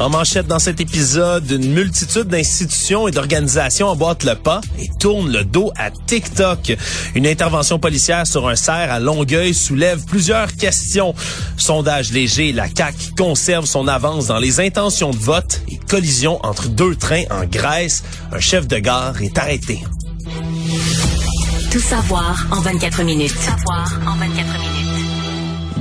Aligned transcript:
En 0.00 0.10
manchette 0.10 0.46
dans 0.46 0.60
cet 0.60 0.80
épisode, 0.80 1.50
une 1.50 1.72
multitude 1.72 2.28
d'institutions 2.28 3.08
et 3.08 3.10
d'organisations 3.10 3.88
emboîtent 3.88 4.22
le 4.22 4.36
pas 4.36 4.60
et 4.78 4.88
tournent 5.00 5.32
le 5.32 5.44
dos 5.44 5.72
à 5.76 5.90
TikTok. 5.90 6.76
Une 7.16 7.26
intervention 7.26 7.80
policière 7.80 8.24
sur 8.24 8.48
un 8.48 8.54
cerf 8.54 8.92
à 8.92 9.00
Longueuil 9.00 9.54
soulève 9.54 10.04
plusieurs 10.04 10.54
questions. 10.54 11.14
Sondage 11.56 12.12
léger, 12.12 12.52
la 12.52 12.68
CAQ 12.68 13.14
conserve 13.16 13.64
son 13.64 13.88
avance 13.88 14.28
dans 14.28 14.38
les 14.38 14.60
intentions 14.60 15.10
de 15.10 15.16
vote 15.16 15.62
et 15.68 15.76
collision 15.76 16.38
entre 16.44 16.68
deux 16.68 16.94
trains 16.94 17.24
en 17.30 17.44
Grèce. 17.44 18.04
Un 18.32 18.40
chef 18.40 18.68
de 18.68 18.78
gare 18.78 19.20
est 19.20 19.36
arrêté. 19.36 19.82
Tout 21.72 21.80
savoir 21.80 22.46
en 22.52 22.60
24 22.60 23.02
minutes. 23.02 23.32
Tout 23.32 23.40
savoir 23.40 23.92
en 24.06 24.16
24 24.16 24.58
minutes. 24.60 24.87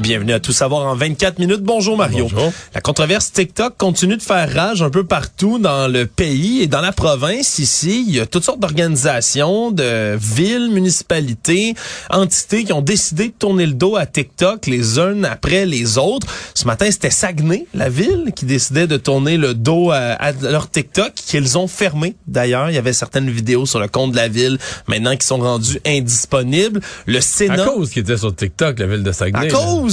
Bienvenue 0.07 0.31
à 0.31 0.39
Tout 0.39 0.53
savoir 0.53 0.87
en 0.87 0.95
24 0.95 1.37
minutes. 1.37 1.63
Bonjour 1.63 1.97
Mario. 1.97 2.29
Bonjour. 2.31 2.53
La 2.73 2.79
controverse 2.79 3.29
TikTok 3.33 3.75
continue 3.75 4.15
de 4.15 4.21
faire 4.21 4.49
rage 4.53 4.81
un 4.81 4.89
peu 4.89 5.03
partout 5.03 5.59
dans 5.59 5.91
le 5.91 6.05
pays 6.05 6.61
et 6.61 6.67
dans 6.67 6.79
la 6.79 6.93
province 6.93 7.59
ici. 7.59 8.05
Il 8.07 8.15
y 8.15 8.21
a 8.21 8.25
toutes 8.25 8.45
sortes 8.45 8.61
d'organisations, 8.61 9.69
de 9.69 10.15
villes, 10.15 10.69
municipalités, 10.71 11.75
entités 12.09 12.63
qui 12.63 12.71
ont 12.71 12.81
décidé 12.81 13.27
de 13.27 13.33
tourner 13.37 13.65
le 13.65 13.73
dos 13.73 13.97
à 13.97 14.05
TikTok 14.05 14.67
les 14.67 14.97
unes 14.97 15.25
après 15.25 15.65
les 15.65 15.97
autres. 15.97 16.25
Ce 16.53 16.63
matin, 16.63 16.89
c'était 16.89 17.09
Saguenay, 17.09 17.65
la 17.73 17.89
ville, 17.89 18.31
qui 18.33 18.45
décidait 18.45 18.87
de 18.87 18.95
tourner 18.95 19.35
le 19.35 19.55
dos 19.55 19.91
à, 19.91 19.97
à 20.13 20.31
leur 20.31 20.71
TikTok 20.71 21.15
qu'ils 21.15 21.57
ont 21.57 21.67
fermé. 21.67 22.15
D'ailleurs, 22.27 22.69
il 22.69 22.75
y 22.75 22.79
avait 22.79 22.93
certaines 22.93 23.29
vidéos 23.29 23.65
sur 23.65 23.81
le 23.81 23.89
compte 23.89 24.13
de 24.13 24.15
la 24.15 24.29
ville 24.29 24.57
maintenant 24.87 25.17
qui 25.17 25.27
sont 25.27 25.39
rendues 25.39 25.81
indisponibles. 25.85 26.79
Le 27.07 27.17
À 27.17 27.21
Sénat... 27.21 27.65
cause 27.65 27.89
qui 27.89 27.99
était 27.99 28.15
sur 28.15 28.33
TikTok, 28.33 28.79
la 28.79 28.87
ville 28.87 29.03
de 29.03 29.11
Saguenay. 29.11 29.47
À 29.47 29.49
là. 29.49 29.49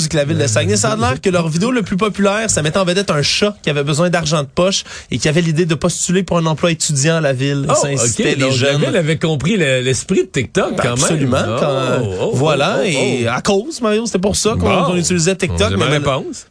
Que 0.09 0.17
la 0.17 0.25
ville 0.25 0.39
de 0.39 0.47
Saguenay, 0.47 0.77
ça 0.77 0.93
a 0.93 0.97
l'air 0.97 1.21
que 1.21 1.31
leur 1.31 1.49
vidéo 1.49 1.71
le 1.71 1.83
plus 1.83 1.97
populaire, 1.97 2.49
ça 2.51 2.63
mettait 2.63 2.79
en 2.79 2.85
vedette 2.85 3.11
un 3.11 3.23
chat 3.23 3.57
qui 3.63 3.71
avait 3.71 3.85
besoin 3.85 4.11
d'argent 4.11 4.43
de 4.43 4.49
poche 4.49 4.85
et 5.11 5.19
qui 5.19 5.29
avait 5.29 5.41
l'idée 5.41 5.67
de 5.67 5.75
postuler 5.75 6.23
pour 6.23 6.39
un 6.39 6.47
emploi 6.47 6.71
étudiant 6.71 7.17
à 7.17 7.21
la 7.21 7.33
ville. 7.33 7.67
Oh, 7.69 7.75
ça 7.75 7.89
incitait 7.89 8.35
les 8.35 8.37
donc 8.37 8.53
jeunes. 8.53 8.81
La 8.81 8.87
ville 8.89 8.97
avait 8.97 9.19
compris 9.19 9.57
le- 9.57 9.81
l'esprit 9.81 10.23
de 10.25 10.29
TikTok 10.29 10.75
quand 10.81 10.93
Absolument. 10.93 11.33
même. 11.41 11.57
quand- 11.61 11.75
Oh, 12.03 12.15
oh, 12.21 12.31
voilà. 12.35 12.79
oh, 12.81 12.85
oh, 12.87 12.89
Et 12.89 13.27
à 13.29 13.41
cause, 13.41 13.81
Mario, 13.81 14.07
c'était 14.07 14.19
pour 14.19 14.37
ça 14.37 14.51
qu'on 14.59 14.59
Bon. 14.89 14.97
utilisait 14.97 15.37
TikTok. 15.37 15.73
Mal- 15.77 16.03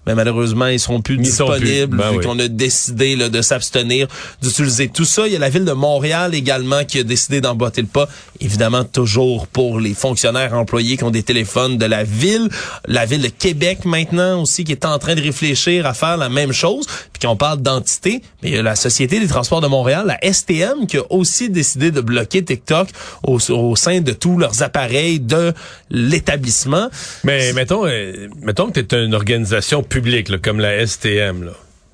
mais 0.06 0.16
malheureusement, 0.16 0.68
ils 0.68 0.80
seront 0.80 1.02
plus 1.02 1.18
Ils 1.20 1.26
sont 1.28 1.48
plus. 1.48 1.60
disponibles 1.60 1.98
Ben 1.98 2.12
vu 2.12 2.18
oui. 2.18 2.26
qu'on 2.26 2.40
a 2.40 2.48
décidé 2.48 3.16
là, 3.16 3.30
de 3.30 3.42
s'abstenir 3.42 4.08
d'utiliser 4.42 4.90
tout 4.90 5.06
ça. 5.06 5.28
Il 5.28 5.34
y 5.34 5.36
a 5.36 5.40
la 5.40 5.50
ville 5.50 5.66
de 5.66 5.72
Montréal 5.74 6.34
également 6.36 6.84
qui 6.86 7.00
a 7.00 7.04
décidé 7.04 7.42
d'emboîter 7.42 7.82
le 7.82 7.88
pas. 7.88 8.08
Évidemment, 8.42 8.84
toujours 8.84 9.48
pour 9.48 9.80
les 9.80 9.94
fonctionnaires 9.94 10.54
employés 10.54 10.98
qui 10.98 11.04
ont 11.04 11.12
des 11.12 11.24
téléphones 11.24 11.78
de 11.78 11.86
la 11.86 12.04
ville. 12.04 12.50
La 12.88 13.06
ville 13.06 13.22
de 13.22 13.28
Québec 13.44 13.84
maintenant 13.84 14.42
aussi 14.42 14.64
qui 14.64 14.72
est 14.72 14.86
en 14.86 14.98
train 15.00 15.16
de 15.16 15.22
réfléchir 15.22 15.86
à 15.86 15.94
faire 15.94 16.16
la 16.16 16.30
même 16.30 16.54
chose. 16.54 16.86
Puis 17.12 17.28
qu'on 17.28 17.36
parle 17.36 17.62
d'entité, 17.62 18.22
mais 18.42 18.52
il 18.52 18.56
y 18.56 18.58
a 18.58 18.64
la 18.64 18.78
Société 18.78 19.20
des 19.20 19.28
transports 19.28 19.60
de 19.60 19.68
Montréal, 19.68 20.06
la 20.08 20.32
STM, 20.32 20.88
qui 20.88 20.98
a 20.98 21.02
aussi 21.10 21.50
décidé 21.50 21.92
de 21.92 22.00
bloquer 22.00 22.42
TikTok 22.46 22.88
au, 23.24 23.76
sein 23.76 24.00
de 24.00 24.14
tous 24.14 24.38
leurs 24.38 24.64
appareils 24.64 25.20
de 25.20 25.52
l'établissement. 25.90 26.88
Mais 27.26 27.52
mettons, 27.52 27.86
euh, 27.86 28.30
mettons 28.42 28.72
que 28.72 28.80
tu 28.80 28.96
une 28.96 29.14
organisation 29.14 29.84
publique 29.84 30.42
comme 30.42 30.62
la 30.62 30.88
STM. 30.88 31.44
Là. 31.44 31.52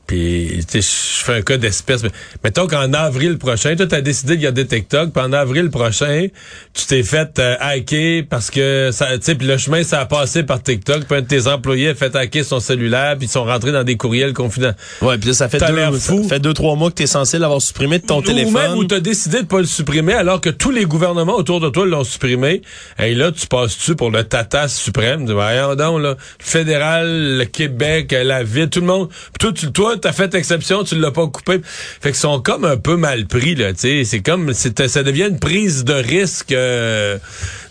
Puis, 0.09 0.65
tu 0.67 0.81
sais, 0.81 0.89
je 1.19 1.23
fais 1.23 1.33
un 1.35 1.41
cas 1.43 1.57
d'espèce. 1.57 2.01
mais 2.01 2.09
Mettons 2.43 2.65
qu'en 2.65 2.93
avril 2.93 3.37
prochain, 3.37 3.75
toi, 3.75 3.85
tu 3.85 3.93
as 3.93 4.01
décidé 4.01 4.37
de 4.37 4.41
garder 4.41 4.65
TikTok. 4.65 5.11
Puis 5.13 5.23
en 5.23 5.31
avril 5.33 5.69
prochain, 5.69 6.25
tu 6.73 6.85
t'es 6.87 7.03
fait 7.03 7.37
euh, 7.37 7.55
hacker 7.59 8.23
parce 8.27 8.49
que, 8.49 8.89
ça, 8.91 9.15
tu 9.19 9.25
sais, 9.25 9.35
puis 9.35 9.45
le 9.45 9.57
chemin, 9.59 9.83
ça 9.83 9.99
a 9.99 10.05
passé 10.07 10.41
par 10.41 10.63
TikTok. 10.63 11.03
Puis 11.03 11.15
un 11.15 11.21
de 11.21 11.27
tes 11.27 11.45
employés 11.45 11.89
a 11.89 11.93
fait 11.93 12.15
hacker 12.15 12.43
son 12.43 12.59
cellulaire. 12.59 13.17
Puis 13.19 13.27
ils 13.27 13.31
sont 13.31 13.43
rentrés 13.43 13.71
dans 13.71 13.83
des 13.83 13.97
courriels 13.97 14.33
confidentiels. 14.33 14.75
Ouais, 15.03 15.19
puis 15.19 15.27
là, 15.27 15.35
ça 15.35 15.47
fait 15.47 15.59
T'as 15.59 15.71
deux, 15.71 15.99
fou. 15.99 16.23
ça 16.23 16.29
fait 16.29 16.39
deux, 16.39 16.55
trois 16.55 16.75
mois 16.75 16.89
que 16.89 16.95
tu 16.95 17.03
es 17.03 17.07
censé 17.07 17.37
l'avoir 17.37 17.61
supprimé 17.61 17.99
de 17.99 18.07
ton 18.07 18.17
Ou 18.17 18.21
téléphone. 18.23 18.53
même 18.53 18.77
où 18.79 18.85
tu 18.85 18.95
as 18.95 18.99
décidé 19.01 19.43
de 19.43 19.45
pas 19.47 19.59
le 19.59 19.65
supprimer 19.65 20.13
alors 20.13 20.41
que 20.41 20.49
tous 20.49 20.71
les 20.71 20.85
gouvernements 20.85 21.35
autour 21.35 21.59
de 21.59 21.69
toi 21.69 21.85
l'ont 21.85 22.03
supprimé. 22.03 22.63
Et 22.97 23.13
là, 23.13 23.31
tu 23.31 23.45
passes-tu 23.45 23.95
pour 23.95 24.09
le 24.09 24.23
tata 24.23 24.67
suprême? 24.67 25.29
Voyons 25.31 25.75
donc, 25.75 26.01
là, 26.01 26.09
le 26.09 26.17
fédéral, 26.39 27.37
le 27.37 27.45
Québec, 27.45 28.11
la 28.23 28.41
ville, 28.43 28.69
tout 28.71 28.79
le 28.79 28.87
monde. 28.87 29.09
Puis 29.09 29.37
toi, 29.39 29.51
tu, 29.53 29.71
toi, 29.71 29.98
t'as 29.99 30.11
fait 30.11 30.33
exception, 30.35 30.83
tu 30.83 30.99
l'as 30.99 31.11
pas 31.11 31.27
coupé. 31.27 31.61
Fait 31.63 32.09
qu'ils 32.09 32.15
sont 32.15 32.41
comme 32.41 32.65
un 32.65 32.77
peu 32.77 32.97
mal 32.97 33.27
pris, 33.27 33.55
là, 33.55 33.73
tu 33.73 33.79
sais. 33.79 34.03
C'est 34.03 34.21
comme, 34.21 34.53
ça 34.53 35.03
devient 35.03 35.27
une 35.29 35.39
prise 35.39 35.83
de 35.83 35.93
risque 35.93 36.51
euh, 36.51 37.17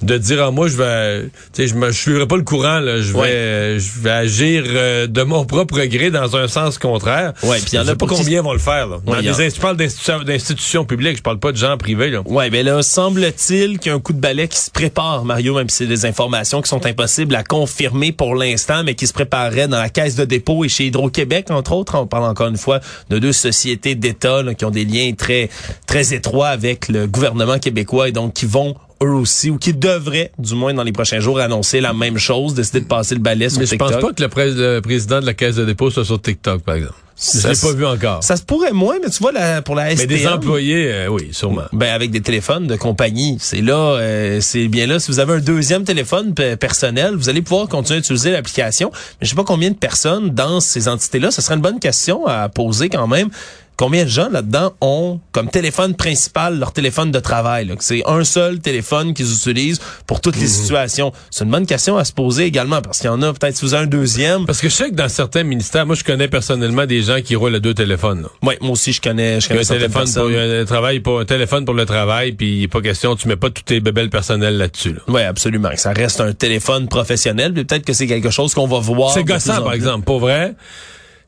de 0.03 0.17
dire, 0.19 0.43
ah, 0.45 0.51
moi, 0.51 0.69
je 0.69 0.77
vais, 0.77 1.23
tu 1.25 1.31
sais, 1.53 1.67
je 1.69 1.75
me, 1.75 1.91
je 1.91 1.99
suivrai 2.01 2.27
pas 2.27 2.37
le 2.37 2.45
courant, 2.45 2.79
là. 2.79 3.01
Je 3.01 3.13
vais, 3.13 3.19
Ouais. 3.19 3.29
euh, 3.31 3.79
je 3.79 4.01
vais 4.01 4.11
agir 4.11 4.63
euh, 4.67 5.07
de 5.07 5.23
mon 5.23 5.45
propre 5.45 5.81
gré 5.85 6.11
dans 6.11 6.37
un 6.37 6.47
sens 6.49 6.79
contraire. 6.79 7.33
Ouais, 7.43 7.59
puis 7.59 7.71
il 7.73 7.77
y 7.77 7.79
en 7.79 7.83
Je 7.85 7.89
a 7.89 7.91
sais 7.93 7.97
pas 7.97 8.07
qui- 8.07 8.15
combien 8.15 8.43
vont 8.43 8.53
le 8.53 8.59
faire, 8.61 8.87
là. 8.87 8.99
Dans 9.05 9.13
Ouais, 9.13 9.23
je 9.23 9.61
parle 9.61 9.77
d'institutions, 9.77 10.85
publiques, 10.85 11.17
je 11.19 11.23
parle 11.23 11.39
pas 11.39 11.53
de 11.53 11.57
gens 11.57 11.77
privés, 11.77 12.11
là. 12.11 12.23
Ouais, 12.27 12.51
ben 12.51 12.65
là, 12.65 12.83
semble-t-il 12.83 13.79
qu'il 13.79 13.91
y 13.91 13.93
a 13.93 13.97
un 13.97 14.01
coup 14.01 14.13
de 14.13 14.21
balai 14.21 14.49
qui 14.49 14.59
se 14.59 14.71
prépare, 14.71 15.25
Mario, 15.25 15.55
même 15.57 15.69
si 15.69 15.79
c'est 15.79 15.87
des 15.87 16.07
informations 16.07 16.63
qui 16.63 16.69
sont 16.69 16.85
impossibles 16.87 17.35
à 17.35 17.43
confirmer 17.43 18.13
pour 18.13 18.35
l'instant, 18.35 18.83
mais 18.85 18.95
qui 18.95 19.07
se 19.07 19.13
préparerait 19.13 19.69
dans 19.69 19.79
la 19.79 19.89
caisse 19.89 20.15
de 20.15 20.25
dépôt 20.25 20.65
et 20.65 20.69
chez 20.69 20.87
Hydro-Québec, 20.87 21.51
entre 21.51 21.73
autres. 21.73 21.97
On 21.99 22.07
parle 22.07 22.25
encore 22.25 22.49
une 22.49 22.57
fois 22.57 22.81
de 23.11 23.19
deux 23.19 23.33
sociétés 23.33 23.95
d'État 23.95 24.43
qui 24.57 24.65
ont 24.65 24.71
des 24.71 24.85
liens 24.85 25.13
très, 25.17 25.49
très 25.87 26.15
étroits 26.15 26.49
avec 26.49 26.89
le 26.89 27.07
gouvernement 27.07 27.59
québécois 27.59 28.09
et 28.09 28.13
donc 28.13 28.35
qui 28.35 28.47
vont 28.47 28.75
eux 29.03 29.11
aussi, 29.13 29.51
ou 29.51 29.59
qui 29.59 29.73
devraient, 29.73 30.33
du 30.39 30.55
moins 30.55 30.75
dans 30.75 30.83
les 30.83 30.93
prochains 30.93 31.21
jours, 31.21 31.39
annoncer 31.41 31.81
la 31.81 31.93
même 31.93 32.19
chose, 32.19 32.55
décider 32.55 32.81
de 32.81 32.87
passer 32.87 33.15
le 33.15 33.21
balai 33.21 33.49
sur 33.49 33.61
Mais 33.61 33.67
je 33.67 33.77
pense 33.77 33.93
pas 33.93 34.13
que 34.13 34.23
le, 34.23 34.29
pré- 34.29 34.51
le 34.53 34.81
président 34.81 35.21
de 35.21 35.27
la 35.27 35.35
Caisse 35.35 35.57
de 35.57 35.65
dépôt 35.65 35.91
soit 35.91 36.05
sur 36.05 36.21
TikTok, 36.21 36.63
par 36.63 36.75
exemple. 36.77 36.95
Je 37.21 37.39
Ça 37.39 37.49
l'ai 37.49 37.55
se- 37.57 37.67
pas 37.67 37.73
vu 37.73 37.85
encore. 37.85 38.23
Ça 38.23 38.37
se 38.37 38.43
pourrait 38.45 38.73
moins, 38.73 38.95
mais 39.03 39.11
tu 39.11 39.19
vois, 39.21 39.33
la, 39.33 39.61
pour 39.61 39.75
la 39.75 39.91
STM... 39.91 40.07
Mais 40.09 40.17
des 40.19 40.27
employés, 40.29 40.93
euh, 40.93 41.09
oui, 41.09 41.31
sûrement. 41.33 41.63
Ben 41.73 41.89
avec 41.93 42.13
des 42.13 42.21
téléphones 42.21 42.69
de 42.69 42.77
compagnie, 42.77 43.39
c'est 43.41 43.61
là, 43.61 43.75
euh, 43.99 44.41
c'est 44.41 44.69
bien 44.69 44.87
là. 44.87 45.01
Si 45.01 45.11
vous 45.11 45.19
avez 45.19 45.35
un 45.35 45.41
deuxième 45.41 45.83
téléphone 45.83 46.33
pe- 46.35 46.55
personnel, 46.55 47.15
vous 47.17 47.29
allez 47.29 47.43
pouvoir 47.43 47.67
continuer 47.69 47.97
à 47.97 48.01
utiliser 48.01 48.31
l'application. 48.31 48.93
Mais 49.21 49.25
je 49.27 49.31
sais 49.31 49.37
pas 49.37 49.43
combien 49.45 49.71
de 49.71 49.77
personnes 49.77 50.31
dans 50.31 50.61
ces 50.61 50.87
entités-là. 50.87 51.33
Ce 51.33 51.43
serait 51.43 51.57
une 51.57 51.61
bonne 51.61 51.81
question 51.81 52.25
à 52.27 52.49
poser 52.49 52.89
quand 52.89 53.09
même. 53.09 53.31
Combien 53.79 54.03
de 54.05 54.09
gens 54.09 54.29
là-dedans 54.29 54.73
ont 54.81 55.21
comme 55.31 55.49
téléphone 55.49 55.95
principal 55.95 56.59
leur 56.59 56.73
téléphone 56.73 57.13
de 57.13 57.21
travail? 57.21 57.73
C'est 57.79 58.03
un 58.07 58.25
seul 58.25 58.59
téléphone 58.59 59.15
qu'ils 59.15 59.33
utilisent 59.33 59.81
pour 60.05 60.21
toutes 60.21 60.35
les 60.35 60.43
Mhm. 60.43 60.49
situations. 60.49 61.13
C'est 61.31 61.45
une 61.45 61.51
bonne 61.53 61.65
question 61.65 61.97
à 61.97 62.05
se 62.05 62.13
poser 62.13 62.45
également 62.47 62.83
parce 62.83 62.99
qu'il 62.99 63.07
y 63.07 63.11
en 63.11 63.23
a 63.23 63.33
peut-être 63.33 63.57
si 63.57 63.65
vous 63.65 63.75
avez 63.75 63.85
un 63.85 63.87
deuxième. 63.87 64.47
Parce 64.47 64.61
que 64.61 64.69
je 64.69 64.75
sais 64.75 64.91
que 64.91 64.97
dans 64.97 65.09
certains 65.09 65.45
ministères, 65.45 65.87
moi, 65.87 65.95
je 65.95 66.03
connais 66.03 66.27
personnellement 66.27 66.87
des 66.87 67.03
gens 67.03 67.21
qui 67.23 67.37
roulent 67.37 67.55
à 67.55 67.61
deux 67.61 67.73
téléphones. 67.73 68.23
là. 68.23 68.29
Ouais, 68.43 68.59
moi 68.61 68.73
aussi 68.73 68.93
je 68.93 69.01
connais, 69.01 69.41
je 69.41 69.47
connais 69.47 69.61
un 69.61 69.65
téléphone 69.65 70.13
pour 70.13 70.27
un 70.27 70.65
travail 70.65 70.99
pour 70.99 71.21
un 71.21 71.25
téléphone 71.25 71.65
pour 71.65 71.75
le 71.75 71.87
travail, 71.87 72.33
puis 72.33 72.67
pas 72.67 72.81
question, 72.81 73.15
tu 73.15 73.29
mets 73.29 73.37
pas 73.37 73.51
tous 73.51 73.63
tes 73.63 73.79
bébelles 73.79 74.11
personnelles 74.11 74.57
là-dessus. 74.57 74.95
Là. 74.95 75.01
Oui, 75.07 75.23
absolument. 75.23 75.71
Ça 75.77 75.93
reste 75.93 76.21
un 76.21 76.33
téléphone 76.33 76.89
professionnel. 76.89 77.55
Peut-être 77.55 77.85
que 77.85 77.93
c'est 77.93 78.09
quelque 78.09 78.31
chose 78.31 78.55
qu'on 78.55 78.67
va 78.67 78.81
voir. 78.81 79.13
C'est 79.13 79.23
gossant, 79.23 79.63
par 79.63 79.73
exemple. 79.73 80.05
Pour 80.05 80.19
vrai, 80.19 80.55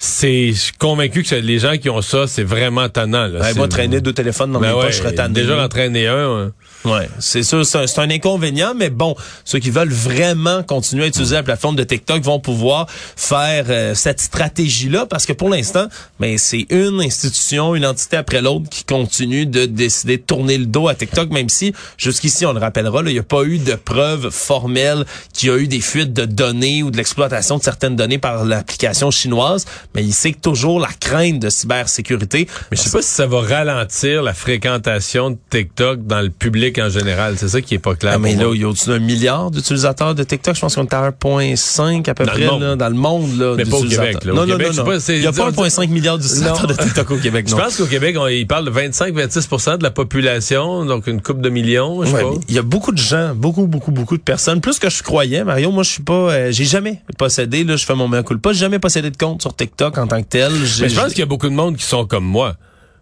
c'est, 0.02 0.48
je 0.48 0.52
suis 0.58 0.72
convaincu 0.72 1.20
que 1.22 1.28
c'est- 1.28 1.42
les 1.42 1.58
gens 1.58 1.76
qui 1.76 1.90
ont 1.90 2.00
ça, 2.00 2.26
c'est 2.26 2.42
vraiment 2.42 2.88
tannant. 2.88 3.26
Là. 3.26 3.44
C'est- 3.44 3.54
moi, 3.58 3.68
traîner 3.68 4.00
deux 4.00 4.14
téléphones 4.14 4.50
dans 4.50 4.58
Ben 4.58 4.68
mes 4.70 4.74
ouais, 4.74 4.86
poches, 4.86 4.96
je 4.96 5.02
serais. 5.02 5.28
Déjà, 5.28 5.62
en 5.62 5.68
traîner 5.68 6.06
un, 6.08 6.38
hein. 6.46 6.52
Ouais, 6.84 7.08
c'est 7.18 7.42
sûr, 7.42 7.66
c'est 7.66 7.78
un, 7.78 8.02
un 8.02 8.10
inconvénient, 8.10 8.72
mais 8.74 8.88
bon, 8.88 9.14
ceux 9.44 9.58
qui 9.58 9.70
veulent 9.70 9.92
vraiment 9.92 10.62
continuer 10.62 11.04
à 11.04 11.06
utiliser 11.08 11.34
la 11.34 11.42
plateforme 11.42 11.76
de 11.76 11.84
TikTok 11.84 12.22
vont 12.22 12.40
pouvoir 12.40 12.86
faire 13.16 13.66
euh, 13.68 13.94
cette 13.94 14.20
stratégie-là, 14.20 15.04
parce 15.04 15.26
que 15.26 15.34
pour 15.34 15.50
l'instant, 15.50 15.88
ben, 16.18 16.38
c'est 16.38 16.66
une 16.70 17.00
institution, 17.02 17.74
une 17.74 17.84
entité 17.84 18.16
après 18.16 18.40
l'autre 18.40 18.70
qui 18.70 18.84
continue 18.84 19.44
de 19.44 19.66
décider 19.66 20.16
de 20.16 20.22
tourner 20.22 20.56
le 20.56 20.64
dos 20.64 20.88
à 20.88 20.94
TikTok, 20.94 21.30
même 21.30 21.50
si 21.50 21.74
jusqu'ici, 21.98 22.46
on 22.46 22.54
le 22.54 22.60
rappellera, 22.60 23.02
il 23.06 23.12
n'y 23.12 23.18
a 23.18 23.22
pas 23.22 23.44
eu 23.44 23.58
de 23.58 23.74
preuves 23.74 24.30
formelles 24.30 25.04
qu'il 25.34 25.50
y 25.50 25.52
a 25.52 25.58
eu 25.58 25.68
des 25.68 25.80
fuites 25.80 26.14
de 26.14 26.24
données 26.24 26.82
ou 26.82 26.90
de 26.90 26.96
l'exploitation 26.96 27.58
de 27.58 27.62
certaines 27.62 27.96
données 27.96 28.18
par 28.18 28.46
l'application 28.46 29.10
chinoise, 29.10 29.66
mais 29.94 30.02
il 30.02 30.14
sait 30.14 30.32
que 30.32 30.40
toujours 30.40 30.80
la 30.80 30.88
crainte 30.98 31.40
de 31.40 31.50
cybersécurité. 31.50 32.48
Mais 32.70 32.76
je 32.78 32.82
sais 32.82 32.90
pas 32.90 33.02
si 33.02 33.10
ça 33.10 33.26
va 33.26 33.40
ralentir 33.42 34.22
la 34.22 34.32
fréquentation 34.32 35.30
de 35.30 35.38
TikTok 35.50 36.06
dans 36.06 36.20
le 36.20 36.30
public 36.30 36.69
en 36.78 36.88
général. 36.88 37.34
C'est 37.38 37.48
ça 37.48 37.60
qui 37.60 37.74
est 37.74 37.78
pas 37.78 37.94
clair. 37.94 38.12
Ah, 38.14 38.18
mais 38.18 38.34
là, 38.34 38.50
il 38.54 38.60
y 38.60 38.64
a 38.64 38.68
au-dessus 38.68 38.88
d'un 38.88 38.98
milliard 38.98 39.50
d'utilisateurs 39.50 40.14
de 40.14 40.22
TikTok? 40.22 40.54
Je 40.54 40.60
pense 40.60 40.74
qu'on 40.74 40.84
est 40.84 40.94
à 40.94 41.10
1,5 41.10 42.08
à 42.08 42.14
peu 42.14 42.24
Dans 42.24 42.32
près 42.32 42.46
là, 42.46 42.76
dans 42.76 42.88
le 42.88 42.94
monde. 42.94 43.38
Là, 43.38 43.54
Mais 43.56 43.64
pas 43.64 43.76
au. 43.78 43.82
Québec, 43.84 44.24
là. 44.24 44.32
Au 44.32 44.36
Non, 44.36 44.46
non, 44.46 44.52
Québec, 44.56 44.66
non, 44.68 44.72
je 44.72 44.82
pas, 44.82 45.12
Il 45.14 45.20
n'y 45.20 45.26
a 45.26 45.32
pas 45.32 45.50
disons- 45.50 45.62
1,5 45.64 45.88
milliard 45.90 46.18
d'utilisateurs 46.18 46.66
de 46.66 46.74
TikTok 46.74 47.10
au 47.10 47.16
Québec, 47.16 47.46
Je 47.48 47.54
non. 47.56 47.62
pense 47.62 47.76
qu'au 47.76 47.86
Québec, 47.86 48.16
on, 48.18 48.26
il 48.28 48.46
parle 48.46 48.64
de 48.66 48.70
25-26% 48.70 49.78
de 49.78 49.82
la 49.82 49.90
population, 49.90 50.84
donc 50.84 51.06
une 51.06 51.20
coupe 51.22 51.40
de 51.40 51.48
millions, 51.48 52.04
je 52.04 52.10
Ouais, 52.12 52.22
pas. 52.22 52.30
Il 52.48 52.54
y 52.54 52.58
a 52.58 52.62
beaucoup 52.62 52.92
de 52.92 52.98
gens, 52.98 53.34
beaucoup, 53.34 53.66
beaucoup, 53.66 53.90
beaucoup 53.92 54.16
de 54.16 54.22
personnes. 54.22 54.60
Plus 54.60 54.78
que 54.78 54.90
je 54.90 55.02
croyais, 55.02 55.44
Mario. 55.44 55.70
Moi, 55.70 55.82
je 55.82 55.90
suis 55.90 56.02
pas, 56.02 56.12
euh, 56.32 56.48
j'ai 56.52 56.64
jamais 56.64 57.00
possédé. 57.18 57.64
Là, 57.64 57.76
je 57.76 57.84
fais 57.84 57.94
mon 57.94 58.08
mea 58.08 58.22
culpa. 58.22 58.52
J'ai 58.52 58.60
jamais 58.60 58.78
possédé 58.78 59.10
de 59.10 59.16
compte 59.16 59.42
sur 59.42 59.54
TikTok 59.54 59.98
en 59.98 60.06
tant 60.06 60.22
que 60.22 60.28
tel. 60.28 60.52
Mais 60.80 60.88
je 60.88 60.94
pense 60.94 61.08
qu'il 61.10 61.20
y 61.20 61.22
a 61.22 61.26
beaucoup 61.26 61.48
de 61.48 61.54
monde 61.54 61.76
qui 61.76 61.84
sont 61.84 62.04
comme 62.06 62.24
moi. 62.24 62.56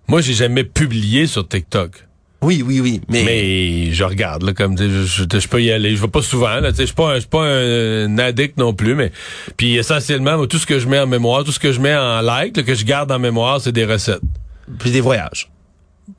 Moi, 0.09 0.21
j'ai 0.23 0.32
jamais 0.35 0.64
publié 0.64 1.26
sur 1.26 1.47
TikTok. 1.47 2.07
Oui, 2.40 2.62
oui, 2.64 2.79
oui. 2.81 3.00
Mais, 3.08 3.25
Mais 3.25 3.93
je 3.93 4.05
regarde, 4.05 4.44
là, 4.44 4.52
comme 4.52 4.76
tu 4.76 4.85
sais, 4.85 4.88
je, 4.90 5.02
je, 5.32 5.40
je 5.40 5.49
peux 5.49 5.61
y 5.61 5.73
aller. 5.73 5.96
Je 5.96 6.00
vais 6.00 6.06
pas 6.08 6.23
souvent, 6.23 6.61
là, 6.61 6.70
tu 6.70 6.76
sais, 6.76 6.82
je 6.82 6.87
suis 6.87 6.94
pas, 6.94 7.11
un- 7.11 7.14
je 7.17 7.20
suis 7.20 7.29
pas 7.29 7.43
un, 7.43 8.05
un 8.06 8.19
addict 8.19 8.56
non 8.58 8.73
plus, 8.75 8.94
mais 8.94 9.11
puis 9.56 9.76
essentiellement, 9.76 10.37
moi, 10.37 10.46
tout 10.46 10.58
ce 10.58 10.67
que 10.67 10.79
je 10.79 10.87
mets 10.87 11.00
en 11.00 11.06
mémoire, 11.08 11.43
tout 11.43 11.50
ce 11.50 11.58
que 11.58 11.73
je 11.73 11.81
mets 11.81 11.96
en 11.96 12.20
like, 12.20 12.56
là, 12.56 12.62
que 12.62 12.75
je 12.76 12.85
garde 12.85 13.11
en 13.11 13.19
mémoire, 13.19 13.61
c'est 13.61 13.73
des 13.73 13.85
recettes. 13.85 14.20
puis 14.79 14.93
des 14.93 15.00
voyages. 15.00 15.50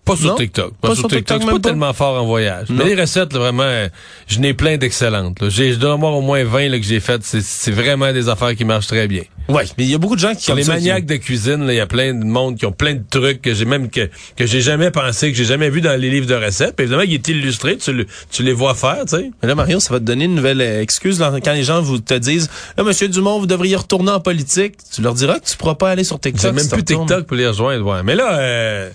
Pas 0.05 0.15
sur 0.17 0.27
Non? 0.31 0.35
TikTok. 0.35 0.73
Pas 0.81 0.93
sur 0.93 1.07
TikTok, 1.07 1.37
Je 1.37 1.41
suis 1.43 1.45
même 1.47 1.55
pas? 1.55 1.61
pas? 1.61 1.69
tellement 1.69 1.93
fort 1.93 2.21
en 2.21 2.25
voyage. 2.25 2.69
Non. 2.69 2.83
Mais 2.83 2.93
les 2.93 3.01
recettes, 3.01 3.31
là, 3.33 3.39
vraiment, 3.39 3.87
je 4.27 4.39
n'ai 4.39 4.53
plein 4.53 4.77
d'excellentes. 4.77 5.41
là. 5.41 5.49
J'ai, 5.49 5.71
je 5.73 5.79
dois 5.79 5.93
avoir 5.93 6.13
au 6.15 6.21
moins 6.21 6.43
20 6.43 6.67
là, 6.69 6.77
que 6.77 6.85
j'ai 6.85 6.99
faites. 6.99 7.23
C'est, 7.23 7.41
c'est 7.41 7.71
vraiment 7.71 8.11
des 8.13 8.27
affaires 8.29 8.55
qui 8.55 8.65
marchent 8.65 8.87
très 8.87 9.07
bien. 9.07 9.23
Ouais, 9.49 9.65
mais 9.77 9.83
il 9.85 9.89
y 9.89 9.95
a 9.95 9.97
beaucoup 9.97 10.15
de 10.15 10.21
gens 10.21 10.35
qui 10.35 10.45
comme 10.45 10.57
les 10.57 10.63
qui- 10.63 10.69
maniaques 10.69 11.05
de 11.05 11.15
cuisine, 11.15 11.65
là, 11.65 11.73
il 11.73 11.77
y 11.77 11.79
a 11.79 11.87
plein 11.87 12.13
de 12.13 12.23
monde 12.23 12.57
qui 12.57 12.65
ont 12.65 12.71
plein 12.71 12.93
de 12.93 13.03
trucs 13.09 13.41
que 13.41 13.53
j'ai 13.53 13.65
même 13.65 13.89
que, 13.89 14.09
que 14.35 14.45
j'ai 14.45 14.61
jamais 14.61 14.91
pensé, 14.91 15.31
que 15.31 15.37
j'ai 15.37 15.45
jamais 15.45 15.69
vu 15.69 15.81
dans 15.81 15.99
les 15.99 16.09
livres 16.09 16.27
de 16.27 16.35
recettes. 16.35 16.75
Puis 16.75 16.83
évidemment, 16.83 17.03
il 17.03 17.13
est 17.15 17.27
illustré, 17.27 17.77
tu, 17.77 17.91
le- 17.91 18.05
tu 18.31 18.43
les 18.43 18.53
vois 18.53 18.75
faire, 18.75 18.99
tu 19.07 19.15
sais. 19.17 19.31
Mais 19.41 19.47
là, 19.47 19.55
Mario, 19.55 19.79
ça 19.79 19.93
va 19.93 19.99
te 19.99 20.05
donner 20.05 20.25
une 20.25 20.35
nouvelle 20.35 20.61
euh, 20.61 20.81
excuse 20.81 21.19
là, 21.19 21.33
quand 21.43 21.53
les 21.53 21.63
gens 21.63 21.81
vous 21.81 21.97
te 21.99 22.13
disent 22.13 22.49
Là, 22.77 22.83
Monsieur 22.83 23.07
Dumont, 23.07 23.39
vous 23.39 23.47
devriez 23.47 23.75
retourner 23.75 24.11
en 24.11 24.19
politique. 24.19 24.75
Tu 24.93 25.01
leur 25.01 25.13
diras 25.15 25.39
que 25.39 25.45
tu 25.49 25.57
pourras 25.57 25.75
pas 25.75 25.89
aller 25.91 26.03
sur 26.03 26.19
TikTok. 26.19 26.41
J'ai 26.41 26.51
même 26.51 26.63
si 26.63 26.69
plus. 26.69 26.83
TikTok 26.83 27.25
pour 27.25 27.35
les 27.37 27.47
rejoindre. 27.47 27.85
Ouais. 27.85 28.03
Mais 28.03 28.15
là, 28.15 28.39
euh, 28.39 28.89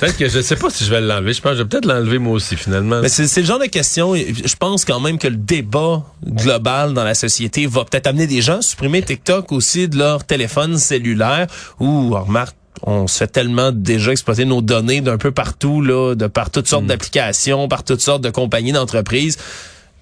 peut-être 0.00 0.16
que 0.16 0.28
je 0.28 0.40
sais 0.40 0.56
pas 0.56 0.70
si 0.70 0.84
je 0.84 0.90
vais 0.90 1.00
l'enlever. 1.00 1.32
Je 1.34 1.40
pense 1.42 1.52
que 1.52 1.58
je 1.58 1.62
vais 1.62 1.68
peut-être 1.68 1.84
l'enlever 1.86 2.18
moi 2.18 2.32
aussi, 2.34 2.56
finalement. 2.56 3.00
Mais 3.02 3.08
c'est 3.10 3.40
le 3.40 3.46
genre 3.46 3.58
de 3.58 3.66
question. 3.66 4.14
et 4.14 4.32
Je 4.44 4.56
pense 4.56 4.84
quand 4.84 5.00
même 5.00 5.18
que 5.18 5.28
le 5.28 5.36
débat 5.36 6.02
global 6.26 6.94
dans 6.94 7.04
la 7.04 7.14
société 7.14 7.66
va 7.66 7.84
peut-être 7.84 8.06
amener 8.06 8.26
des 8.26 8.40
gens 8.40 8.58
à 8.58 8.62
supprimer 8.62 9.02
TikTok 9.02 9.52
aussi 9.52 9.88
de 9.90 9.98
leur 9.98 10.24
téléphone 10.24 10.78
cellulaire 10.78 11.46
ou 11.78 12.10
remarque 12.14 12.56
on 12.82 13.06
se 13.06 13.18
fait 13.18 13.26
tellement 13.26 13.72
déjà 13.72 14.10
exploiter 14.12 14.46
nos 14.46 14.62
données 14.62 15.02
d'un 15.02 15.18
peu 15.18 15.32
partout 15.32 15.82
là, 15.82 16.14
de 16.14 16.26
par 16.28 16.48
toutes 16.50 16.64
Hmm. 16.66 16.70
sortes 16.70 16.86
d'applications, 16.86 17.68
par 17.68 17.84
toutes 17.84 18.00
sortes 18.00 18.22
de 18.22 18.30
compagnies 18.30 18.72
d'entreprises. 18.72 19.36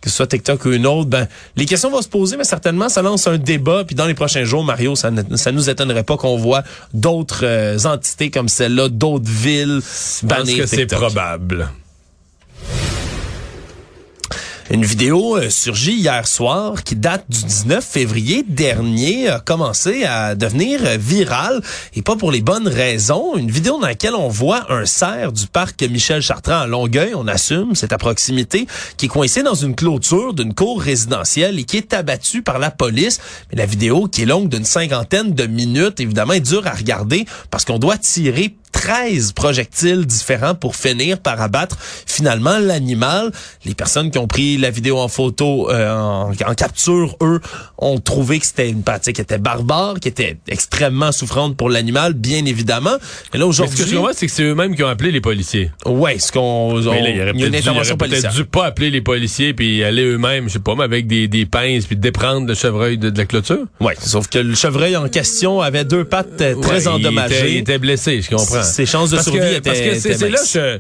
Que 0.00 0.11
ce 0.11 0.17
soit 0.17 0.29
TikTok 0.29 0.64
ou 0.64 0.70
une 0.70 0.87
autre, 0.87 1.11
ben 1.11 1.26
les 1.56 1.67
questions 1.67 1.90
vont 1.90 2.02
se 2.02 2.08
poser, 2.08 2.37
mais 2.37 2.44
certainement 2.44 2.88
ça 2.88 3.02
lance 3.02 3.26
un 3.26 3.37
débat. 3.37 3.82
Puis 3.85 3.96
dans 3.96 4.06
les 4.06 4.14
prochains 4.14 4.44
jours, 4.44 4.62
Mario, 4.62 4.94
ça 4.94 5.11
ne 5.11 5.37
ça 5.37 5.50
nous 5.50 5.69
étonnerait 5.69 6.05
pas 6.05 6.17
qu'on 6.17 6.37
voit 6.37 6.62
d'autres 6.94 7.41
euh, 7.44 7.76
entités 7.84 8.31
comme 8.31 8.49
celle-là, 8.49 8.91
d'autres 8.91 9.29
villes 9.29 9.81
pense 9.82 10.23
bannir 10.23 10.58
que 10.58 10.67
c'est 10.67 10.87
probable. 10.87 11.69
Une 14.70 14.85
vidéo 14.85 15.38
euh, 15.38 15.49
surgit 15.49 15.94
hier 15.94 16.29
soir 16.29 16.85
qui 16.85 16.94
date 16.94 17.25
du 17.31 17.43
19 17.43 17.82
février 17.82 18.44
dernier 18.47 19.29
a 19.29 19.41
commencé 19.41 20.05
à 20.05 20.35
devenir 20.35 20.81
euh, 20.85 20.99
virale 20.99 21.62
et 21.94 22.03
pas 22.03 22.17
pour 22.17 22.31
les 22.31 22.43
bonnes 22.43 22.69
raisons. 22.69 23.35
Une 23.38 23.50
vidéo 23.50 23.81
dans 23.81 23.87
laquelle 23.87 24.15
on 24.15 24.29
voit 24.29 24.70
un 24.70 24.85
cerf 24.85 25.32
du 25.32 25.47
parc 25.47 25.82
Michel 25.85 26.20
Chartrand 26.20 26.61
à 26.61 26.67
Longueuil, 26.67 27.15
on 27.15 27.26
assume, 27.29 27.75
c'est 27.75 27.94
à 27.94 27.99
proximité, 27.99 28.67
qui 28.99 29.06
est 29.06 29.09
coincé 29.09 29.43
dans 29.43 29.55
une 29.55 29.75
clôture 29.75 30.35
d'une 30.35 30.53
cour 30.53 30.82
résidentielle 30.82 31.59
et 31.59 31.65
qui 31.65 31.79
est 31.79 31.94
abattu 31.94 32.43
par 32.43 32.59
la 32.59 32.70
police. 32.70 33.20
Mais 33.50 33.56
la 33.56 33.67
vidéo, 33.67 34.06
qui 34.06 34.23
est 34.23 34.26
longue 34.26 34.50
d'une 34.50 34.67
cinquantaine 34.67 35.32
de 35.32 35.47
minutes, 35.47 35.99
évidemment, 35.99 36.35
est 36.35 36.41
dure 36.41 36.67
à 36.67 36.73
regarder 36.73 37.25
parce 37.50 37.65
qu'on 37.65 37.79
doit 37.79 37.97
tirer 37.97 38.55
13 38.73 39.32
projectiles 39.32 40.06
différents 40.06 40.55
pour 40.55 40.76
finir 40.76 41.19
par 41.19 41.41
abattre 41.41 41.76
finalement 42.06 42.59
l'animal. 42.59 43.32
Les 43.65 43.75
personnes 43.75 44.11
qui 44.11 44.19
ont 44.19 44.26
pris 44.26 44.56
la 44.59 44.70
vidéo 44.70 44.99
en 44.99 45.09
photo, 45.09 45.70
euh, 45.70 45.91
en, 45.93 46.31
en 46.32 46.55
capture, 46.55 47.17
eux, 47.23 47.41
ont 47.79 47.99
trouvé 47.99 48.38
que 48.38 48.47
c'était 48.47 48.69
une 48.70 48.82
pratique 48.82 49.17
qui 49.17 49.23
était 49.23 49.38
barbare, 49.38 49.94
qui 50.00 50.09
était 50.09 50.37
extrêmement 50.49 51.12
souffrante 51.12 51.56
pour 51.56 51.70
l'animal, 51.70 52.12
bien 52.15 52.44
évidemment. 52.44 52.97
Et 53.35 53.38
là, 53.38 53.47
Mais 53.47 53.53
ce 53.53 53.59
que 53.61 53.65
aujourd'hui... 53.65 53.87
je 53.87 53.97
comprends, 53.97 54.12
c'est 54.15 54.26
que 54.26 54.32
c'est 54.32 54.43
eux-mêmes 54.44 54.75
qui 54.76 54.82
ont 54.82 54.88
appelé 54.88 55.11
les 55.12 55.20
policiers. 55.20 55.70
Ouais, 55.87 56.19
ce 56.19 56.32
qu'on... 56.32 56.41
on- 56.76 56.81
Mais 56.93 57.03
là, 57.03 57.11
il 57.35 57.41
y 57.41 57.50
peut-être 57.50 57.62
dû, 57.62 57.69
aurait 57.70 57.97
peut-être 57.97 58.32
dû 58.32 58.44
pas 58.44 58.67
appeler 58.67 58.91
les 58.91 59.00
policiers 59.00 59.55
puis 59.55 59.82
aller 59.85 60.05
eux-mêmes, 60.05 60.49
je 60.49 60.55
sais 60.55 60.59
pas, 60.59 60.75
mais 60.75 60.85
avec 60.85 61.06
des, 61.06 61.29
des 61.29 61.47
pinces 61.47 61.87
puis 61.87 61.97
déprendre 61.97 62.47
le 62.47 62.55
chevreuil 62.55 62.99
de, 62.99 63.11
de 63.11 63.19
la 63.19 63.25
clôture. 63.26 63.65
Ouais, 63.81 63.94
sauf 64.00 64.29
que 64.29 64.38
le 64.38 64.55
chevreuil 64.55 64.97
en 64.97 65.09
question 65.09 65.61
avait 65.61 65.85
deux 65.85 66.05
pattes 66.05 66.41
euh, 66.41 66.55
très 66.61 66.73
Ouais, 66.76 66.82
il 66.82 66.88
endommagées. 66.88 67.37
était- 67.38 67.50
Il 67.53 67.56
était, 67.59 67.79
blessé, 67.79 68.23
je 68.23 68.29
comprends. 68.31 68.57
Ses 68.62 68.87
chances 68.87 69.10
de 69.10 69.16
Parce 69.16 69.26
survie 69.26 69.40
que, 69.40 69.56
étaient 69.56 69.70
parce 69.70 69.81
que 69.81 69.94
c'est 69.99 70.28
là 70.28 70.38
que 70.38 70.46
je, 70.46 70.78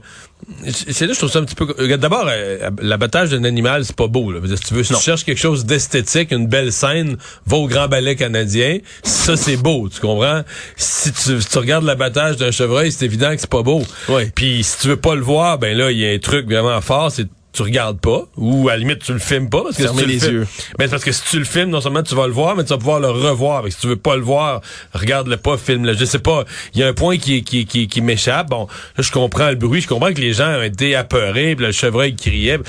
c'est 0.92 1.00
là 1.02 1.08
que 1.08 1.14
je 1.14 1.18
trouve 1.18 1.30
ça 1.30 1.40
un 1.40 1.44
petit 1.44 1.54
peu. 1.54 1.66
Regarde, 1.78 2.00
D'abord, 2.00 2.26
euh, 2.28 2.70
l'abattage 2.80 3.30
d'un 3.30 3.44
animal, 3.44 3.84
c'est 3.84 3.96
pas 3.96 4.06
beau. 4.06 4.30
Là. 4.30 4.40
Si 4.44 4.62
tu 4.62 4.74
veux, 4.74 4.84
si 4.84 4.94
tu 4.94 5.00
cherches 5.00 5.24
quelque 5.24 5.40
chose 5.40 5.64
d'esthétique, 5.64 6.30
une 6.30 6.46
belle 6.46 6.72
scène, 6.72 7.16
va 7.46 7.56
au 7.56 7.66
Grand 7.66 7.88
Ballet 7.88 8.16
canadien. 8.16 8.78
Ça, 9.02 9.36
c'est 9.36 9.56
beau, 9.56 9.88
tu 9.88 10.00
comprends? 10.00 10.42
Si 10.76 11.12
tu, 11.12 11.40
si 11.40 11.48
tu 11.48 11.58
regardes 11.58 11.84
l'abattage 11.84 12.36
d'un 12.36 12.50
chevreuil, 12.50 12.92
c'est 12.92 13.04
évident 13.04 13.34
que 13.34 13.40
c'est 13.40 13.50
pas 13.50 13.62
beau. 13.62 13.82
Ouais. 14.08 14.30
Puis 14.34 14.62
si 14.64 14.78
tu 14.78 14.88
veux 14.88 14.96
pas 14.96 15.14
le 15.14 15.22
voir, 15.22 15.58
ben 15.58 15.76
là, 15.76 15.90
il 15.90 15.98
y 15.98 16.08
a 16.08 16.12
un 16.12 16.18
truc 16.18 16.46
vraiment 16.46 16.80
fort, 16.80 17.10
c'est 17.10 17.26
tu 17.58 17.62
regardes 17.62 18.00
pas, 18.00 18.22
ou 18.36 18.68
à 18.68 18.72
la 18.72 18.78
limite 18.78 19.02
tu 19.02 19.12
le 19.12 19.18
filmes 19.18 19.50
pas 19.50 19.62
parce 19.62 19.76
que 19.76 19.82
Fermez 19.82 20.02
si 20.02 20.06
tu 20.06 20.12
les 20.12 20.32
le 20.32 20.38
yeux. 20.40 20.46
mais 20.78 20.84
c'est 20.84 20.90
parce 20.90 21.04
que 21.04 21.10
si 21.10 21.22
tu 21.28 21.38
le 21.38 21.44
filmes, 21.44 21.70
non 21.70 21.80
seulement 21.80 22.04
tu 22.04 22.14
vas 22.14 22.26
le 22.28 22.32
voir, 22.32 22.54
mais 22.54 22.62
tu 22.62 22.70
vas 22.70 22.78
pouvoir 22.78 23.00
le 23.00 23.10
revoir. 23.10 23.64
Que 23.64 23.70
si 23.70 23.78
tu 23.78 23.88
veux 23.88 23.96
pas 23.96 24.14
le 24.14 24.22
voir, 24.22 24.60
regarde-le 24.92 25.36
pas, 25.36 25.56
filme-le. 25.56 25.94
Je 25.94 26.04
sais 26.04 26.20
pas. 26.20 26.44
Il 26.74 26.80
y 26.80 26.84
a 26.84 26.86
un 26.86 26.92
point 26.92 27.18
qui, 27.18 27.42
qui, 27.42 27.66
qui, 27.66 27.88
qui 27.88 28.00
m'échappe. 28.00 28.48
Bon, 28.48 28.68
là, 28.96 29.02
je 29.02 29.10
comprends 29.10 29.48
le 29.48 29.56
bruit. 29.56 29.80
Je 29.80 29.88
comprends 29.88 30.12
que 30.12 30.20
les 30.20 30.34
gens 30.34 30.48
ont 30.56 30.62
été 30.62 30.94
apeurés, 30.94 31.56
puis 31.56 31.66
le 31.66 31.72
chevreuil 31.72 32.14
criait. 32.14 32.60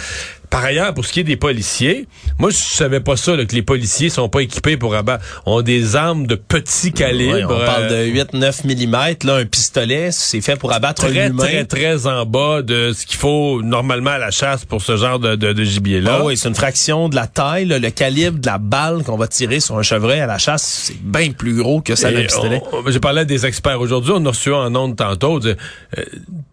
Par 0.49 0.63
ailleurs, 0.63 0.93
pour 0.95 1.05
ce 1.05 1.13
qui 1.13 1.19
est 1.19 1.23
des 1.23 1.35
policiers, 1.37 2.07
moi, 2.39 2.49
je 2.49 2.55
savais 2.57 2.99
pas 2.99 3.15
ça, 3.15 3.35
là, 3.35 3.45
que 3.45 3.53
les 3.53 3.61
policiers 3.61 4.09
sont 4.09 4.29
pas 4.29 4.41
équipés 4.41 4.77
pour 4.77 4.95
abattre. 4.95 5.23
ont 5.45 5.61
des 5.61 5.95
armes 5.95 6.25
de 6.25 6.35
petit 6.35 6.91
calibre. 6.91 7.33
Ouais, 7.35 7.43
on 7.43 7.65
parle 7.65 7.83
euh, 7.91 8.07
de 8.07 8.37
8-9 8.39 8.87
mm, 8.87 9.27
là, 9.27 9.35
un 9.35 9.45
pistolet, 9.45 10.09
c'est 10.11 10.41
fait 10.41 10.55
pour 10.55 10.73
abattre 10.73 11.05
un 11.05 11.09
très, 11.09 11.27
humain. 11.27 11.43
très, 11.43 11.65
très 11.65 12.07
en 12.07 12.25
bas 12.25 12.61
de 12.63 12.93
ce 12.93 13.05
qu'il 13.05 13.17
faut 13.17 13.61
normalement 13.61 14.09
à 14.11 14.17
la 14.17 14.31
chasse 14.31 14.65
pour 14.65 14.81
ce 14.81 14.97
genre 14.97 15.19
de, 15.19 15.35
de, 15.35 15.53
de 15.53 15.63
gibier-là. 15.63 16.17
Ah 16.21 16.25
oui, 16.25 16.35
c'est 16.35 16.49
une 16.49 16.55
fraction 16.55 17.09
de 17.09 17.15
la 17.15 17.27
taille, 17.27 17.65
là, 17.65 17.77
le 17.77 17.89
calibre 17.91 18.39
de 18.39 18.45
la 18.47 18.57
balle 18.57 19.03
qu'on 19.03 19.17
va 19.17 19.27
tirer 19.27 19.59
sur 19.59 19.77
un 19.77 19.83
chevreuil 19.83 20.19
à 20.19 20.25
la 20.27 20.37
chasse, 20.39 20.63
c'est 20.87 21.01
bien 21.01 21.31
plus 21.31 21.55
gros 21.55 21.81
que 21.81 21.95
ça 21.95 22.11
d'un 22.11 22.21
Et 22.21 22.25
pistolet. 22.25 22.61
J'ai 22.87 22.99
parlé 22.99 23.21
à 23.21 23.25
des 23.25 23.45
experts 23.45 23.79
aujourd'hui, 23.79 24.13
on 24.15 24.25
a 24.25 24.29
reçu 24.29 24.51
en 24.51 24.73
ondes 24.75 24.95
tantôt. 24.95 25.39
euh, 25.45 25.55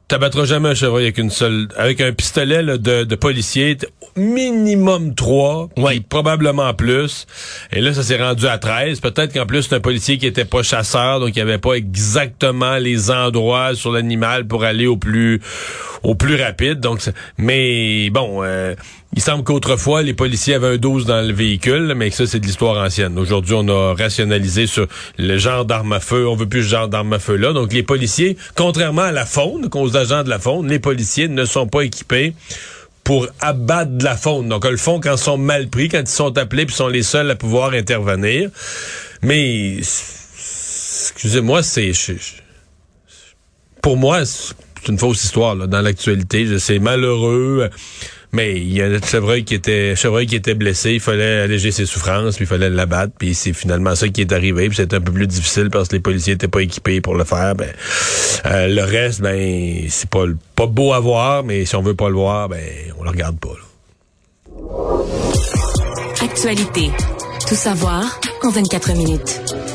T'abattras 0.09 0.45
jamais 0.45 0.69
un 0.69 0.75
chevreuil 0.75 1.03
avec 1.05 1.19
une 1.19 1.31
seule, 1.31 1.67
avec 1.77 2.01
un 2.01 2.13
pistolet 2.13 2.63
là, 2.63 2.79
de, 2.79 3.03
de 3.03 3.15
policier, 3.17 3.77
minimum 4.15 5.17
trois, 5.17 5.69
puis 5.75 6.01
probablement 6.01 6.73
plus. 6.75 7.27
Et 7.73 7.81
là, 7.81 7.93
ça 7.93 8.05
s'est 8.05 8.23
rendu 8.23 8.47
à 8.47 8.57
13. 8.59 9.01
Peut-être 9.01 9.33
qu'en 9.35 9.47
plus, 9.47 9.65
c'est 9.65 9.75
un 9.75 9.81
policier 9.81 10.17
qui 10.17 10.27
était 10.29 10.45
pas 10.45 10.63
chasseur, 10.63 11.19
donc 11.19 11.35
il 11.35 11.41
avait 11.41 11.59
pas 11.59 11.73
exactement 11.75 12.77
les 12.77 13.11
endroits 13.11 13.75
sur 13.75 13.91
l'animal 13.91 14.47
pour 14.47 14.63
aller 14.63 14.87
au 14.87 14.97
plus, 14.97 15.41
au 16.05 16.15
plus 16.15 16.41
rapide. 16.41 16.79
Donc, 16.79 17.01
c'est- 17.01 17.15
mais 17.37 18.09
bon, 18.11 18.45
euh, 18.45 18.77
il 19.15 19.23
semble 19.23 19.45
qu'autrefois, 19.45 20.03
les 20.03 20.15
policiers 20.15 20.55
avaient 20.55 20.75
un 20.75 20.77
12 20.77 21.07
dans 21.07 21.27
le 21.27 21.33
véhicule, 21.33 21.95
mais 21.97 22.11
ça, 22.11 22.27
c'est 22.27 22.41
de 22.41 22.47
l'histoire 22.47 22.85
ancienne. 22.85 23.19
Aujourd'hui, 23.19 23.55
on 23.57 23.67
a 23.69 23.95
rationalisé 23.95 24.67
sur 24.67 24.87
le 25.17 25.39
genre 25.39 25.65
d'arme 25.65 25.93
à 25.93 26.01
feu. 26.01 26.29
On 26.29 26.37
veut 26.37 26.49
plus 26.49 26.65
ce 26.65 26.69
genre 26.69 26.89
d'arme 26.89 27.15
à 27.15 27.19
feu-là. 27.19 27.53
Donc, 27.53 27.73
les 27.73 27.83
policiers, 27.83 28.37
contrairement 28.57 29.03
à 29.03 29.13
la 29.13 29.25
faune, 29.25 29.69
aux 29.73 29.97
agents 29.97 30.23
de 30.23 30.29
la 30.29 30.39
faune, 30.39 30.69
les 30.69 30.81
policiers 30.81 31.29
ne 31.29 31.45
sont 31.45 31.67
pas 31.67 31.83
équipés 31.83 32.35
pour 33.05 33.29
abattre 33.41 33.93
de 33.93 34.05
la 34.05 34.17
faune. 34.17 34.49
Donc, 34.49 34.67
le 34.67 34.77
font 34.77 35.01
quand 35.01 35.15
ils 35.15 35.19
sont 35.19 35.39
mal 35.39 35.69
pris, 35.69 35.89
quand 35.89 36.01
ils 36.01 36.09
sont 36.09 36.37
appelés, 36.37 36.67
puis 36.67 36.75
sont 36.75 36.89
les 36.89 37.05
seuls 37.05 37.31
à 37.31 37.37
pouvoir 37.37 37.73
intervenir. 37.73 38.51
Mais, 39.23 39.77
excusez-moi, 39.79 41.63
c'est... 41.63 41.93
Pour 43.81 43.97
moi, 43.97 44.25
c'est 44.27 44.55
une 44.89 44.99
fausse 44.99 45.23
histoire 45.25 45.55
là, 45.55 45.67
dans 45.67 45.81
l'actualité. 45.81 46.59
C'est 46.59 46.81
malheureux. 46.81 47.71
Mais 48.37 48.55
il 48.59 48.71
y 48.71 48.83
a 48.83 48.89
notre 48.91 49.09
chevreuil 49.09 49.45
qui 49.47 49.55
était 49.55 49.95
qui 49.97 50.55
blessé, 50.55 50.93
il 50.93 51.01
fallait 51.01 51.41
alléger 51.41 51.71
ses 51.71 51.87
souffrances, 51.87 52.37
puis 52.37 52.45
il 52.45 52.47
fallait 52.47 52.69
l'abattre, 52.69 53.15
puis 53.19 53.35
c'est 53.35 53.55
finalement 53.55 53.95
ça 53.95 54.09
qui 54.09 54.21
est 54.21 54.31
arrivé, 54.31 54.69
puis 54.69 54.77
c'était 54.77 54.97
un 54.97 55.01
peu 55.01 55.11
plus 55.11 55.27
difficile 55.27 55.71
parce 55.71 55.89
que 55.89 55.95
les 55.95 56.01
policiers 56.01 56.35
étaient 56.35 56.47
pas 56.47 56.61
équipés 56.61 57.01
pour 57.01 57.15
le 57.15 57.25
faire. 57.25 57.55
Ben, 57.55 57.73
euh, 58.45 58.69
le 58.69 58.83
reste, 58.83 59.23
ben 59.23 59.87
c'est 59.89 60.11
pas 60.11 60.25
pas 60.55 60.67
beau 60.67 60.93
à 60.93 61.01
voir, 61.01 61.45
mais 61.45 61.65
si 61.65 61.77
on 61.77 61.83
veut 61.83 61.95
pas 61.95 62.11
le 62.11 62.17
voir, 62.17 62.51
ben 62.51 62.63
on 63.01 63.05
le 63.05 63.11
regarde 63.11 63.39
pas. 63.39 63.57
Actualité. 66.23 66.91
Tout 67.49 67.55
savoir 67.55 68.21
en 68.43 68.51
24 68.51 68.93
minutes. 68.99 69.66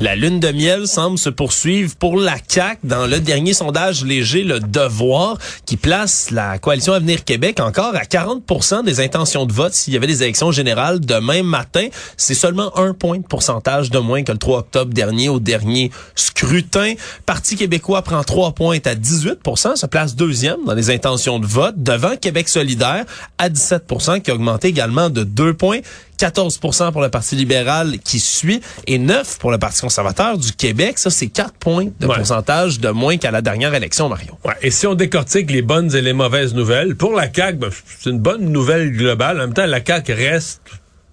La 0.00 0.14
lune 0.14 0.38
de 0.38 0.52
miel 0.52 0.86
semble 0.86 1.18
se 1.18 1.28
poursuivre 1.28 1.96
pour 1.96 2.16
la 2.16 2.36
CAQ 2.46 2.78
dans 2.84 3.08
le 3.08 3.18
dernier 3.18 3.52
sondage 3.52 4.04
léger 4.04 4.44
Le 4.44 4.60
Devoir 4.60 5.38
qui 5.66 5.76
place 5.76 6.30
la 6.30 6.58
coalition 6.58 6.92
Avenir 6.92 7.24
Québec 7.24 7.58
encore 7.58 7.96
à 7.96 8.04
40% 8.04 8.84
des 8.84 9.00
intentions 9.00 9.44
de 9.44 9.52
vote 9.52 9.74
s'il 9.74 9.94
y 9.94 9.96
avait 9.96 10.06
des 10.06 10.22
élections 10.22 10.52
générales 10.52 11.00
demain 11.00 11.42
matin. 11.42 11.88
C'est 12.16 12.34
seulement 12.34 12.78
un 12.78 12.94
point 12.94 13.18
de 13.18 13.26
pourcentage 13.26 13.90
de 13.90 13.98
moins 13.98 14.22
que 14.22 14.30
le 14.30 14.38
3 14.38 14.60
octobre 14.60 14.94
dernier 14.94 15.28
au 15.30 15.40
dernier 15.40 15.90
scrutin. 16.14 16.94
Parti 17.26 17.56
québécois 17.56 18.02
prend 18.02 18.22
trois 18.22 18.52
points 18.52 18.78
à 18.84 18.94
18% 18.94 19.74
se 19.74 19.86
place 19.86 20.14
deuxième 20.14 20.64
dans 20.64 20.74
les 20.74 20.90
intentions 20.90 21.40
de 21.40 21.46
vote 21.46 21.74
devant 21.76 22.14
Québec 22.14 22.48
solidaire 22.48 23.04
à 23.36 23.48
17% 23.48 24.22
qui 24.22 24.30
a 24.30 24.34
augmenté 24.34 24.68
également 24.68 25.10
de 25.10 25.24
deux 25.24 25.54
points. 25.54 25.80
14% 26.18 26.92
pour 26.92 27.00
le 27.00 27.08
Parti 27.08 27.36
libéral 27.36 27.98
qui 28.02 28.20
suit 28.20 28.60
et 28.86 28.98
9 28.98 29.38
pour 29.38 29.50
le 29.50 29.58
Parti 29.58 29.80
conservateur 29.80 30.38
du 30.38 30.52
Québec. 30.52 30.98
Ça, 30.98 31.10
c'est 31.10 31.28
4 31.28 31.52
points 31.54 31.88
de 32.00 32.06
pourcentage 32.06 32.80
de 32.80 32.90
moins 32.90 33.16
qu'à 33.16 33.30
la 33.30 33.40
dernière 33.40 33.74
élection, 33.74 34.08
Marion. 34.08 34.36
Ouais. 34.44 34.54
Et 34.62 34.70
si 34.70 34.86
on 34.86 34.94
décortique 34.94 35.50
les 35.50 35.62
bonnes 35.62 35.94
et 35.94 36.02
les 36.02 36.12
mauvaises 36.12 36.54
nouvelles, 36.54 36.96
pour 36.96 37.14
la 37.14 37.32
CAQ, 37.32 37.58
ben, 37.58 37.70
c'est 37.98 38.10
une 38.10 38.18
bonne 38.18 38.50
nouvelle 38.50 38.92
globale. 38.92 39.36
En 39.38 39.40
même 39.40 39.54
temps, 39.54 39.66
la 39.66 39.84
CAQ 39.84 40.12
reste 40.12 40.62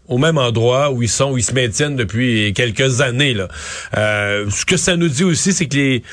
au 0.08 0.18
même 0.18 0.38
endroit 0.38 0.92
où 0.92 1.02
ils 1.02 1.10
sont, 1.10 1.32
où 1.32 1.38
ils 1.38 1.44
se 1.44 1.54
maintiennent 1.54 1.96
depuis 1.96 2.54
quelques 2.54 3.02
années. 3.02 3.34
Là. 3.34 3.48
Euh, 3.98 4.50
ce 4.50 4.66
que 4.66 4.78
ça 4.78 4.96
nous 4.96 5.10
dit 5.10 5.24
aussi, 5.24 5.54
c'est 5.54 5.68
que 5.68 5.76
les, 5.76 6.04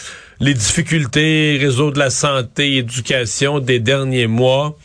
les 0.40 0.54
difficultés, 0.54 1.58
réseau 1.61 1.90
de 1.90 1.99
la 1.99 2.11
santé, 2.11 2.76
éducation 2.76 3.58
des 3.58 3.80
derniers 3.80 4.26
mois, 4.26 4.76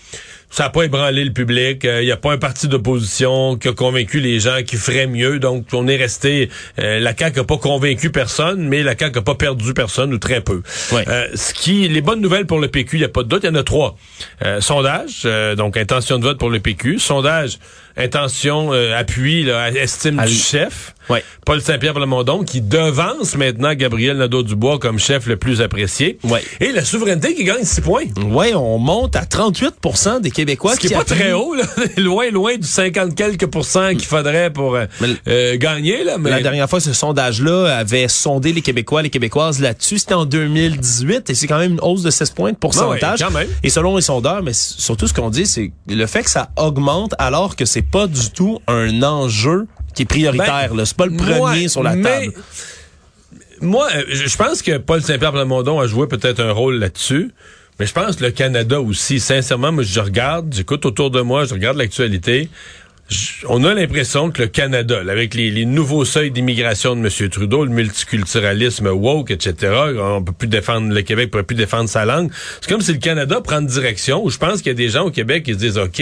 ça 0.49 0.63
n'a 0.63 0.69
pas 0.69 0.83
ébranlé 0.83 1.23
le 1.25 1.33
public. 1.33 1.81
Il 1.83 1.89
euh, 1.89 2.03
n'y 2.03 2.11
a 2.11 2.17
pas 2.17 2.31
un 2.31 2.37
parti 2.37 2.67
d'opposition 2.67 3.57
qui 3.57 3.67
a 3.67 3.73
convaincu 3.73 4.19
les 4.19 4.39
gens 4.39 4.63
qui 4.65 4.77
ferait 4.77 5.07
mieux. 5.07 5.39
Donc, 5.39 5.65
on 5.73 5.87
est 5.87 5.97
resté... 5.97 6.49
Euh, 6.79 6.99
la 6.99 7.15
CAQ 7.15 7.39
n'a 7.39 7.43
pas 7.43 7.57
convaincu 7.57 8.11
personne, 8.11 8.67
mais 8.67 8.81
la 8.81 8.97
CAQ 8.97 9.15
n'a 9.15 9.21
pas 9.21 9.35
perdu 9.35 9.73
personne, 9.73 10.13
ou 10.13 10.17
très 10.17 10.41
peu. 10.41 10.61
Euh, 10.93 11.27
ce 11.35 11.53
qui, 11.53 11.87
les 11.89 12.01
bonnes 12.01 12.21
nouvelles 12.21 12.45
pour 12.45 12.59
le 12.59 12.69
PQ, 12.69 12.97
il 12.97 12.99
n'y 12.99 13.05
a 13.05 13.09
pas 13.09 13.23
de 13.23 13.27
doute, 13.27 13.43
il 13.43 13.47
y 13.47 13.49
en 13.49 13.55
a 13.55 13.63
trois. 13.63 13.97
sondage, 14.59 15.27
donc 15.57 15.77
intention 15.77 16.17
de 16.17 16.23
vote 16.23 16.39
pour 16.39 16.49
le 16.49 16.59
PQ. 16.59 16.99
Sondage, 16.99 17.59
intention, 17.97 18.71
appui, 18.71 19.43
là, 19.43 19.71
estime 19.71 20.23
du 20.25 20.33
chef. 20.33 20.93
Ouais. 21.09 21.23
Paul 21.45 21.61
Saint-Pierre 21.61 21.93
Plamondon 21.93 22.43
qui 22.43 22.59
devance 22.59 23.35
maintenant 23.37 23.73
Gabriel 23.73 24.17
Nadeau-Dubois 24.17 24.79
comme 24.79 24.99
chef 24.99 25.25
le 25.25 25.37
plus 25.37 25.61
apprécié. 25.61 26.19
Ouais. 26.23 26.43
Et 26.59 26.71
la 26.71 26.83
souveraineté 26.83 27.33
qui 27.33 27.45
gagne 27.45 27.63
6 27.63 27.81
points. 27.81 28.03
Ouais, 28.29 28.53
on 28.53 28.77
monte 28.77 29.15
à 29.15 29.23
38% 29.23 30.21
des 30.21 30.31
Québécois. 30.31 30.75
Ce 30.75 30.79
qui, 30.79 30.87
est 30.87 30.95
pas 30.95 31.05
très 31.05 31.31
haut, 31.31 31.55
là. 31.55 31.63
loin, 31.97 32.29
loin 32.31 32.57
du 32.57 32.67
50 32.67 33.15
quelques 33.15 33.47
pourcents 33.47 33.91
qu'il 33.91 34.05
faudrait 34.05 34.51
pour 34.51 34.75
euh, 34.75 34.85
euh, 35.27 35.57
gagner. 35.57 36.03
Là, 36.03 36.17
mais... 36.17 36.29
La 36.29 36.41
dernière 36.41 36.69
fois, 36.69 36.81
ce 36.81 36.91
sondage-là 36.91 37.77
avait 37.77 38.09
sondé 38.09 38.51
les 38.51 38.61
Québécois, 38.61 39.01
les 39.01 39.09
Québécoises 39.09 39.61
là-dessus. 39.61 39.99
C'était 39.99 40.15
en 40.15 40.25
2018 40.25 41.29
et 41.29 41.33
c'est 41.35 41.47
quand 41.47 41.59
même 41.59 41.73
une 41.73 41.81
hausse 41.81 42.03
de 42.03 42.09
16 42.09 42.31
points 42.31 42.51
de 42.51 42.57
pourcentage. 42.57 43.19
quand 43.19 43.31
même. 43.31 43.47
Et 43.63 43.69
selon 43.69 43.95
les 43.95 44.01
sondeurs, 44.01 44.43
mais 44.43 44.53
surtout 44.53 45.07
ce 45.07 45.13
qu'on 45.13 45.29
dit, 45.29 45.45
c'est 45.45 45.71
le 45.87 46.05
fait 46.05 46.23
que 46.23 46.29
ça 46.29 46.49
augmente 46.57 47.13
alors 47.17 47.55
que 47.55 47.63
c'est 47.63 47.86
pas 47.91 48.07
du 48.07 48.29
tout 48.31 48.59
un 48.67 49.03
enjeu 49.03 49.67
qui 49.95 50.03
est 50.03 50.05
prioritaire. 50.05 50.73
Ben, 50.73 50.85
c'est 50.85 50.97
pas 50.97 51.05
le 51.05 51.15
premier 51.17 51.67
sur 51.67 51.83
la 51.83 51.95
table. 51.95 52.33
Moi, 53.61 53.87
euh, 53.95 54.03
je 54.09 54.37
pense 54.37 54.61
que 54.61 54.77
Paul 54.77 55.01
Saint-Pierre 55.01 55.31
Plamondon 55.31 55.79
a 55.79 55.87
joué 55.87 56.07
peut-être 56.07 56.39
un 56.39 56.51
rôle 56.51 56.75
là-dessus. 56.75 57.31
Mais 57.79 57.85
je 57.85 57.93
pense 57.93 58.15
que 58.15 58.23
le 58.23 58.31
Canada 58.31 58.81
aussi, 58.81 59.19
sincèrement, 59.19 59.71
moi 59.71 59.83
je 59.83 59.99
regarde, 59.99 60.53
j'écoute 60.53 60.85
autour 60.85 61.11
de 61.11 61.21
moi, 61.21 61.45
je 61.45 61.53
regarde 61.53 61.77
l'actualité. 61.77 62.49
On 63.47 63.63
a 63.63 63.73
l'impression 63.73 64.31
que 64.31 64.41
le 64.41 64.47
Canada, 64.47 64.99
avec 65.07 65.33
les, 65.33 65.65
nouveaux 65.65 66.03
seuils 66.03 66.31
d'immigration 66.31 66.95
de 66.95 67.01
M. 67.01 67.29
Trudeau, 67.29 67.63
le 67.63 67.71
multiculturalisme 67.71 68.87
woke, 68.87 69.31
etc., 69.31 69.73
on 69.97 70.23
peut 70.23 70.33
plus 70.33 70.47
défendre 70.47 70.93
le 70.93 71.01
Québec, 71.03 71.31
peut 71.31 71.43
plus 71.43 71.55
défendre 71.55 71.87
sa 71.87 72.03
langue. 72.03 72.31
C'est 72.59 72.69
comme 72.69 72.81
si 72.81 72.91
le 72.91 72.99
Canada 72.99 73.39
prend 73.41 73.59
une 73.59 73.67
direction 73.67 74.23
où 74.25 74.29
je 74.29 74.37
pense 74.37 74.57
qu'il 74.57 74.67
y 74.67 74.71
a 74.71 74.73
des 74.73 74.89
gens 74.89 75.05
au 75.05 75.11
Québec 75.11 75.43
qui 75.43 75.53
se 75.53 75.59
disent 75.59 75.77
OK, 75.77 76.01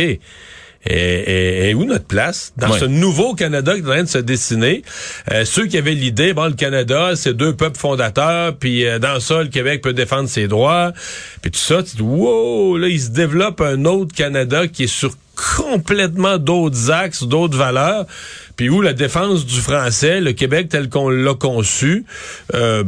et, 0.88 1.74
où 1.76 1.86
notre 1.86 2.06
place? 2.06 2.54
Dans 2.58 2.72
ce 2.74 2.86
nouveau 2.86 3.34
Canada 3.34 3.74
qui 3.74 3.80
est 3.80 3.86
en 3.86 3.90
train 3.90 4.04
de 4.04 4.10
se 4.10 4.18
dessiner. 4.18 4.84
Euh, 5.32 5.46
ceux 5.46 5.66
qui 5.66 5.78
avaient 5.78 5.94
l'idée, 5.94 6.34
bon, 6.34 6.46
le 6.46 6.54
Canada, 6.54 7.12
c'est 7.16 7.34
deux 7.34 7.56
peuples 7.56 7.78
fondateurs, 7.78 8.56
puis 8.56 8.86
euh, 8.86 9.00
dans 9.00 9.20
ça, 9.20 9.42
le 9.44 9.50
Québec 9.50 9.82
peut 9.82 9.94
défendre 9.94 10.30
ses 10.30 10.48
droits, 10.48 10.94
puis 11.42 11.52
tout 11.52 11.60
ça, 11.60 11.82
tu 11.84 11.98
dis, 11.98 12.02
wow, 12.02 12.78
là, 12.78 12.88
il 12.88 13.02
se 13.02 13.10
développe 13.10 13.62
un 13.62 13.86
autre 13.86 14.14
Canada 14.16 14.68
qui 14.68 14.84
est 14.84 14.88
sur 14.88 15.16
complètement 15.36 16.38
d'autres 16.38 16.92
axes, 16.92 17.24
d'autres 17.24 17.58
valeurs, 17.58 18.06
puis 18.56 18.70
où 18.70 18.82
la 18.82 18.94
défense 18.94 19.46
du 19.46 19.60
français, 19.60 20.22
le 20.22 20.34
Québec 20.34 20.70
tel 20.70 20.90
qu'on 20.90 21.10
l'a 21.10 21.34
conçu, 21.34 22.06
euh, 22.54 22.84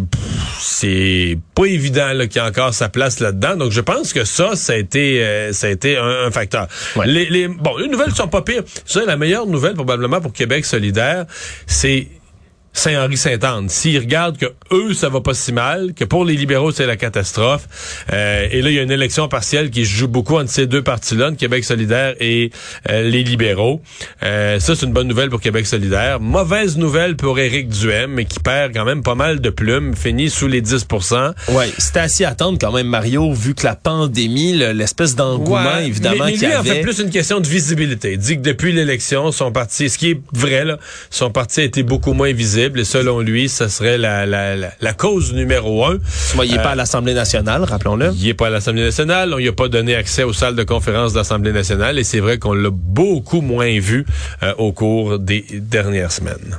c'est 0.60 1.38
pas 1.56 1.66
évident 1.66 2.12
qu'il 2.22 2.38
y 2.38 2.40
a 2.40 2.46
encore 2.46 2.74
sa 2.74 2.90
place 2.90 3.20
là-dedans. 3.20 3.56
Donc 3.56 3.72
je 3.72 3.82
pense 3.82 4.14
que 4.14 4.24
ça, 4.24 4.56
ça 4.56 4.74
a 4.74 4.76
été, 4.78 5.24
euh, 5.24 5.54
ça 5.54 5.68
a 5.68 5.70
été 5.70 5.98
un, 5.98 6.32
facteur. 6.32 6.68
Les, 7.06 7.26
les, 7.30 7.48
bon, 7.48 7.78
les 7.78 7.88
nouvelles 7.88 8.14
sont 8.14 8.28
pas 8.28 8.42
pires. 8.42 8.64
Ça, 8.86 9.06
la 9.06 9.18
meilleure 9.18 9.48
nouvelle 9.48 9.74
probablement 9.74 10.22
pour 10.22 10.34
Québec 10.34 10.66
solidaire, 10.66 11.26
c'est 11.66 12.08
Saint-Henri-Saint-Anne. 12.78 13.70
S'ils 13.70 13.98
regardent 13.98 14.38
que 14.38 14.46
eux, 14.72 14.94
ça 14.94 15.10
va 15.10 15.20
pas 15.20 15.34
si 15.34 15.52
mal, 15.52 15.94
que 15.96 16.04
pour 16.04 16.24
les 16.24 16.36
libéraux, 16.36 16.72
c'est 16.72 16.86
la 16.86 16.96
catastrophe, 16.96 17.68
euh, 18.14 18.48
et 18.52 18.62
là, 18.62 18.70
il 18.70 18.76
y 18.76 18.80
a 18.80 18.84
une 18.84 18.92
élection 18.92 19.28
partielle 19.28 19.72
qui 19.72 19.84
joue 19.84 20.08
beaucoup 20.08 20.38
entre 20.38 20.52
ces 20.52 20.68
deux 20.68 20.84
partis-là, 20.84 21.32
Québec 21.32 21.64
solidaire 21.64 22.14
et 22.20 22.52
euh, 22.90 23.10
les 23.10 23.24
libéraux. 23.24 23.82
Euh, 24.24 24.60
ça, 24.60 24.76
c'est 24.76 24.86
une 24.86 24.94
bonne 24.94 25.08
nouvelle 25.08 25.30
pour 25.30 25.42
Québec 25.42 25.66
solidaire. 25.66 26.20
Mauvaise 26.20 26.78
nouvelle 26.78 27.16
pour 27.16 27.40
Éric 27.40 27.70
Duhem, 27.70 28.12
mais 28.12 28.26
qui 28.26 28.40
perd 28.40 28.74
quand 28.74 28.86
même 28.86 29.02
pas 29.02 29.16
mal 29.16 29.42
de 29.42 29.50
plumes, 29.50 29.96
finit 29.96 30.30
sous 30.30 30.48
les 30.48 30.62
10% 30.62 31.34
Oui, 31.50 31.66
c'était 31.80 32.02
assez 32.02 32.26
à 32.26 32.30
attendre 32.30 32.60
quand 32.62 32.72
même, 32.72 32.88
Mario, 32.88 33.34
vu 33.34 33.56
que 33.56 33.66
la 33.66 33.76
pandémie, 33.76 34.54
l'espèce 34.54 35.16
d'engouement, 35.16 35.78
évidemment, 35.80 36.26
mais, 36.26 36.38
mais 36.40 36.48
lui, 36.48 36.56
en 36.56 36.64
fait 36.64 36.82
plus 36.82 37.00
une 37.00 37.10
question 37.10 37.40
de 37.40 37.48
visibilité. 37.48 38.14
Il 38.14 38.20
dit 38.20 38.36
que 38.38 38.42
depuis 38.42 38.72
l'élection, 38.72 39.32
son 39.32 39.52
parti, 39.52 39.90
ce 39.90 39.98
qui 39.98 40.12
est 40.12 40.22
vrai, 40.32 40.64
là, 40.64 40.78
son 41.10 41.32
parti 41.32 41.62
a 41.62 41.64
été 41.64 41.82
beaucoup 41.82 42.14
moins 42.14 42.32
visible 42.32 42.67
et 42.76 42.84
selon 42.84 43.20
lui, 43.20 43.50
ce 43.50 43.68
serait 43.68 43.98
la, 43.98 44.26
la, 44.26 44.56
la, 44.56 44.94
cause 44.94 45.34
numéro 45.34 45.86
un. 45.86 45.98
il 46.44 46.52
n'est 46.52 46.58
pas 46.58 46.72
à 46.72 46.76
l'Assemblée 46.76 47.14
nationale, 47.14 47.64
rappelons-le. 47.64 48.12
Il 48.16 48.26
n'est 48.26 48.34
pas 48.34 48.48
à 48.48 48.50
l'Assemblée 48.50 48.84
nationale. 48.84 49.34
On 49.34 49.38
lui 49.38 49.48
a 49.48 49.54
pas 49.54 49.68
donné 49.68 49.96
accès 49.96 50.24
aux 50.24 50.34
salles 50.34 50.56
de 50.56 50.64
conférence 50.64 51.14
de 51.14 51.18
l'Assemblée 51.18 51.52
nationale 51.52 52.00
et 52.00 52.04
c'est 52.04 52.20
vrai 52.20 52.38
qu'on 52.38 52.54
l'a 52.54 52.70
beaucoup 52.72 53.42
moins 53.42 53.80
vu 53.80 54.06
euh, 54.44 54.54
au 54.58 54.72
cours 54.72 55.20
des 55.20 55.46
dernières 55.52 56.12
semaines 56.12 56.58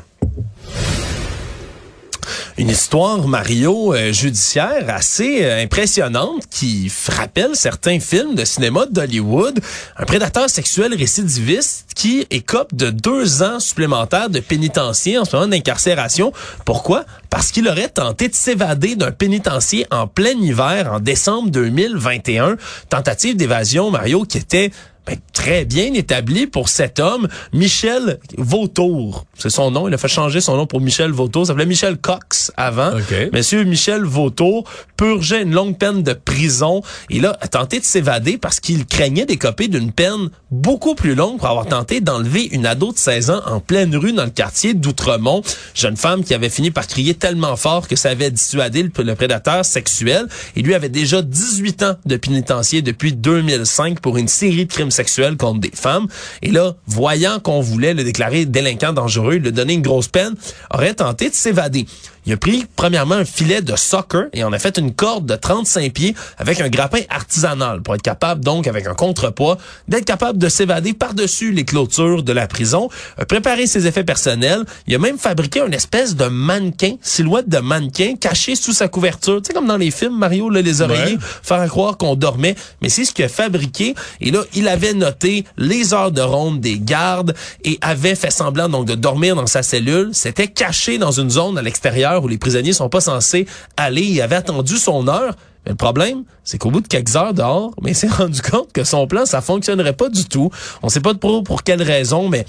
une 2.57 2.71
histoire, 2.71 3.27
Mario, 3.27 3.95
euh, 3.95 4.13
judiciaire 4.13 4.85
assez 4.89 5.45
euh, 5.45 5.63
impressionnante 5.63 6.45
qui 6.51 6.91
rappelle 7.09 7.55
certains 7.55 8.01
films 8.01 8.35
de 8.35 8.45
cinéma 8.45 8.87
d'Hollywood. 8.87 9.61
Un 9.97 10.05
prédateur 10.05 10.49
sexuel 10.51 10.95
récidiviste 10.95 11.87
qui 11.95 12.27
écope 12.31 12.75
de 12.75 12.91
deux 12.91 13.43
ans 13.43 13.61
supplémentaires 13.61 14.31
de 14.31 14.41
pénitencier 14.41 15.19
en 15.19 15.25
ce 15.25 15.37
moment 15.37 15.49
d'incarcération. 15.49 16.33
Pourquoi? 16.65 17.05
Parce 17.31 17.51
qu'il 17.51 17.69
aurait 17.69 17.89
tenté 17.89 18.29
de 18.29 18.35
s'évader 18.35 18.97
d'un 18.97 19.13
pénitencier 19.13 19.87
en 19.91 20.07
plein 20.07 20.31
hiver 20.31 20.93
en 20.93 21.01
décembre 21.01 21.51
2021. 21.51 22.57
Tentative 22.89 23.37
d'évasion, 23.37 23.91
Mario, 23.91 24.25
qui 24.25 24.39
était 24.39 24.71
ben, 25.09 25.17
très 25.33 25.65
bien 25.65 25.95
établi 25.95 26.47
pour 26.47 26.69
cet 26.69 27.01
homme, 27.01 27.29
Michel 27.55 28.19
Vautour. 28.37 29.25
C'est 29.39 29.49
son 29.49 29.71
nom. 29.71 29.89
Il 29.89 29.95
a 29.95 29.99
fait 29.99 30.09
changer 30.09 30.41
son 30.43 30.57
nom 30.57 30.67
pour 30.67 30.81
Michel 30.81 31.13
Vautour. 31.13 31.47
Ça 31.47 31.53
s'appelait 31.53 31.65
Michel 31.65 31.97
Cox 31.97 32.53
avant. 32.57 32.91
Monsieur 33.33 33.65
Michel 33.65 34.03
Vautour 34.03 34.69
purgeait 34.99 35.43
une 35.43 35.53
longue 35.53 35.79
peine 35.79 36.03
de 36.03 36.13
prison. 36.13 36.83
Il 37.09 37.25
a 37.25 37.33
tenté 37.51 37.81
de 37.81 37.85
s'évader 37.85 38.37
parce 38.37 38.61
qu'il 38.61 38.85
craignait 38.85 39.25
d'écoper 39.25 39.69
d'une 39.69 39.93
peine 39.93 40.29
beaucoup 40.51 40.95
plus 40.95 41.15
longue 41.15 41.39
pour 41.39 41.49
avoir 41.49 41.67
tenté 41.67 42.01
d'enlever 42.01 42.49
une 42.53 42.67
ado 42.67 42.93
de 42.93 42.99
16 42.99 43.31
ans 43.31 43.41
en 43.47 43.61
pleine 43.61 43.97
rue 43.97 44.13
dans 44.13 44.25
le 44.25 44.31
quartier 44.31 44.75
d'Outremont. 44.75 45.43
Jeune 45.75 45.97
femme 45.97 46.23
qui 46.25 46.35
avait 46.35 46.51
fini 46.51 46.71
par 46.71 46.87
crier 46.87 47.15
tellement 47.15 47.57
fort 47.57 47.89
que 47.89 47.97
ça 47.97 48.11
avait 48.11 48.31
dissuadé 48.31 48.83
le, 48.83 48.91
le 49.03 49.15
prédateur 49.15 49.65
sexuel. 49.65 50.27
Il 50.57 50.67
lui 50.67 50.75
avait 50.75 50.89
déjà 50.91 51.23
18 51.23 51.83
ans 51.85 51.95
de 52.05 52.17
pénitencier 52.17 52.83
depuis 52.83 53.15
2005 53.15 54.01
pour 54.01 54.19
une 54.19 54.29
série 54.29 54.67
de 54.67 54.73
crimes 54.73 54.91
contre 55.37 55.61
des 55.61 55.71
femmes. 55.75 56.07
Et 56.43 56.51
là, 56.51 56.75
voyant 56.87 57.41
qu'on 57.41 57.61
voulait 57.61 57.95
le 57.95 58.05
déclarer 58.05 58.45
délinquant 58.45 58.93
dangereux, 58.93 59.37
lui 59.37 59.53
donner 59.53 59.75
une 59.75 59.83
grosse 59.83 60.09
peine, 60.09 60.35
aurait 60.71 60.95
tenté 60.95 61.31
de 61.31 61.35
s'évader. 61.35 61.87
Il 62.29 62.35
a 62.35 62.37
pris 62.37 62.67
premièrement 62.77 63.15
un 63.15 63.25
filet 63.25 63.63
de 63.63 63.75
soccer 63.75 64.27
et 64.35 64.45
on 64.45 64.53
a 64.53 64.59
fait 64.59 64.77
une 64.77 64.93
corde 64.93 65.25
de 65.25 65.35
35 65.35 65.91
pieds 65.95 66.15
avec 66.37 66.61
un 66.61 66.69
grappin 66.69 67.01
artisanal 67.09 67.81
pour 67.81 67.95
être 67.95 68.03
capable 68.03 68.45
donc 68.45 68.67
avec 68.67 68.87
un 68.87 68.93
contrepoids 68.93 69.57
d'être 69.89 70.05
capable 70.05 70.39
de 70.39 70.51
s'évader 70.51 70.93
par-dessus 70.93 71.53
les 71.53 71.65
clôtures 71.65 72.23
de 72.23 72.33
la 72.35 72.47
prison, 72.47 72.91
a 73.17 73.25
préparé 73.25 73.67
ses 73.67 73.87
effets 73.87 74.05
personnels, 74.05 74.63
il 74.87 74.95
a 74.95 74.99
même 74.99 75.17
fabriqué 75.17 75.63
une 75.67 75.73
espèce 75.73 76.17
de 76.17 76.27
mannequin, 76.27 76.97
silhouette 77.01 77.49
de 77.49 77.61
mannequin 77.61 78.17
caché 78.21 78.57
sous 78.57 78.75
sa 78.75 78.89
couverture, 78.89 79.41
tu 79.41 79.47
sais 79.47 79.55
comme 79.55 79.67
dans 79.67 79.79
les 79.79 79.91
films 79.91 80.19
Mario 80.19 80.51
là, 80.51 80.61
les 80.61 80.83
oreillers, 80.83 81.17
faire 81.43 81.67
croire 81.67 81.97
qu'on 81.97 82.15
dormait, 82.15 82.57
mais 82.83 82.91
c'est 82.91 83.07
ce 83.07 83.13
qu'il 83.13 83.25
a 83.25 83.31
fabriqué. 83.31 83.95
Et 84.21 84.31
là 84.33 84.43
il 84.53 84.69
avait 84.69 84.93
noté 84.93 85.47
les 85.57 85.95
heures 85.95 86.13
de 86.13 86.21
ronde 86.21 86.61
des 86.61 86.79
gardes 86.79 87.35
et 87.65 87.79
avait 87.81 88.17
fait 88.17 88.31
semblant 88.31 88.69
donc 88.69 88.85
de 88.85 88.97
dormir 88.97 89.35
dans 89.35 89.47
sa 89.47 89.63
cellule, 89.63 90.11
c'était 90.13 90.49
caché 90.49 90.99
dans 90.99 91.13
une 91.13 91.31
zone 91.31 91.57
à 91.57 91.63
l'extérieur 91.63 92.18
où 92.25 92.29
les 92.29 92.39
prisonniers 92.39 92.73
sont 92.73 92.89
pas 92.89 93.01
censés 93.01 93.47
aller, 93.77 94.03
il 94.03 94.21
avait 94.21 94.37
attendu 94.37 94.77
son 94.77 95.09
heure 95.09 95.35
mais 95.69 95.73
le 95.73 95.77
problème, 95.77 96.25
c'est 96.45 96.57
qu'au 96.57 96.71
bout 96.71 96.81
de 96.81 96.89
quelques 96.89 97.15
heures 97.15 97.35
dehors, 97.35 97.75
mais 97.83 97.91
il 97.91 97.95
s'est 97.95 98.09
rendu 98.09 98.41
compte 98.41 98.73
que 98.73 98.85
son 98.85 99.07
plan, 99.07 99.27
ça 99.27 99.43
fonctionnerait 99.43 99.93
pas 99.93 100.09
du 100.09 100.25
tout. 100.25 100.51
On 100.83 100.89
sait 100.89 101.01
pas 101.01 101.13
trop 101.13 101.43
pour 101.43 101.63
quelle 101.63 101.83
raison, 101.83 102.27
mais 102.27 102.47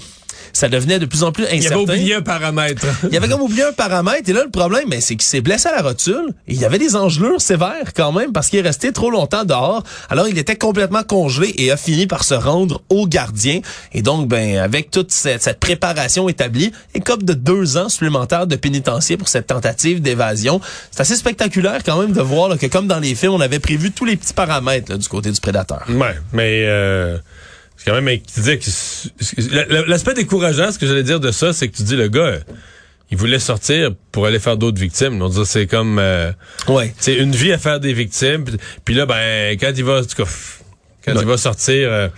ça 0.52 0.68
devenait 0.68 0.98
de 0.98 1.06
plus 1.06 1.22
en 1.22 1.32
plus 1.32 1.44
incertain. 1.44 1.60
Il 1.60 1.72
avait 1.72 1.82
oublié 1.82 2.14
un 2.14 2.22
paramètre. 2.22 2.86
il 3.10 3.16
avait 3.16 3.28
comme 3.28 3.42
oublié 3.42 3.62
un 3.64 3.72
paramètre. 3.72 4.28
Et 4.28 4.32
là, 4.32 4.42
le 4.42 4.50
problème, 4.50 4.88
ben, 4.88 5.00
c'est 5.00 5.16
qu'il 5.16 5.22
s'est 5.26 5.40
blessé 5.40 5.68
à 5.68 5.76
la 5.76 5.82
rotule. 5.82 6.34
Et 6.48 6.54
il 6.54 6.60
y 6.60 6.64
avait 6.64 6.78
des 6.78 6.96
engelures 6.96 7.40
sévères 7.40 7.92
quand 7.94 8.12
même 8.12 8.32
parce 8.32 8.48
qu'il 8.48 8.58
est 8.58 8.62
resté 8.62 8.92
trop 8.92 9.10
longtemps 9.10 9.44
dehors. 9.44 9.82
Alors, 10.08 10.28
il 10.28 10.38
était 10.38 10.56
complètement 10.56 11.02
congelé 11.02 11.54
et 11.58 11.70
a 11.70 11.76
fini 11.76 12.06
par 12.06 12.24
se 12.24 12.34
rendre 12.34 12.82
au 12.88 13.06
gardien. 13.06 13.60
Et 13.92 14.02
donc, 14.02 14.28
ben, 14.28 14.58
avec 14.58 14.90
toute 14.90 15.12
cette, 15.12 15.42
cette 15.42 15.60
préparation 15.60 16.28
établie, 16.28 16.72
comme 17.04 17.22
de 17.22 17.34
deux 17.34 17.76
ans 17.76 17.88
supplémentaires 17.88 18.46
de 18.46 18.56
pénitencier 18.56 19.16
pour 19.16 19.28
cette 19.28 19.46
tentative 19.46 20.00
d'évasion. 20.00 20.60
C'est 20.90 21.00
assez 21.00 21.16
spectaculaire 21.16 21.82
quand 21.84 22.00
même 22.00 22.12
de 22.12 22.20
voir 22.20 22.48
là, 22.48 22.56
que 22.56 22.66
comme 22.66 22.86
dans 22.86 22.98
les 22.98 23.09
films, 23.14 23.32
on 23.32 23.40
avait 23.40 23.60
prévu 23.60 23.92
tous 23.92 24.04
les 24.04 24.16
petits 24.16 24.34
paramètres 24.34 24.90
là, 24.90 24.98
du 24.98 25.08
côté 25.08 25.30
du 25.30 25.40
prédateur. 25.40 25.84
Ouais, 25.88 26.16
mais... 26.32 26.64
Euh 26.66 27.18
c'est 27.80 27.90
quand 27.90 27.98
même 27.98 28.20
tu 28.20 28.40
dis 28.40 28.58
que 28.58 29.90
l'aspect 29.90 30.12
décourageant, 30.12 30.70
ce 30.70 30.78
que 30.78 30.86
j'allais 30.86 31.02
dire 31.02 31.18
de 31.18 31.30
ça, 31.30 31.54
c'est 31.54 31.66
que 31.66 31.74
tu 31.74 31.82
dis 31.82 31.96
le 31.96 32.08
gars, 32.08 32.40
il 33.10 33.16
voulait 33.16 33.38
sortir 33.38 33.92
pour 34.12 34.26
aller 34.26 34.38
faire 34.38 34.58
d'autres 34.58 34.78
victimes. 34.78 35.18
Donc 35.18 35.32
c'est 35.46 35.66
comme 35.66 35.98
euh, 35.98 36.30
ouais, 36.68 36.94
c'est 36.98 37.14
une 37.14 37.32
vie 37.32 37.52
à 37.52 37.58
faire 37.58 37.80
des 37.80 37.94
victimes. 37.94 38.44
Puis 38.84 38.94
là, 38.94 39.06
ben 39.06 39.56
quand 39.58 39.72
il 39.74 39.84
va, 39.84 40.02
quand 40.14 41.20
il 41.20 41.26
va 41.26 41.36
sortir. 41.38 41.88
Euh, 41.90 42.08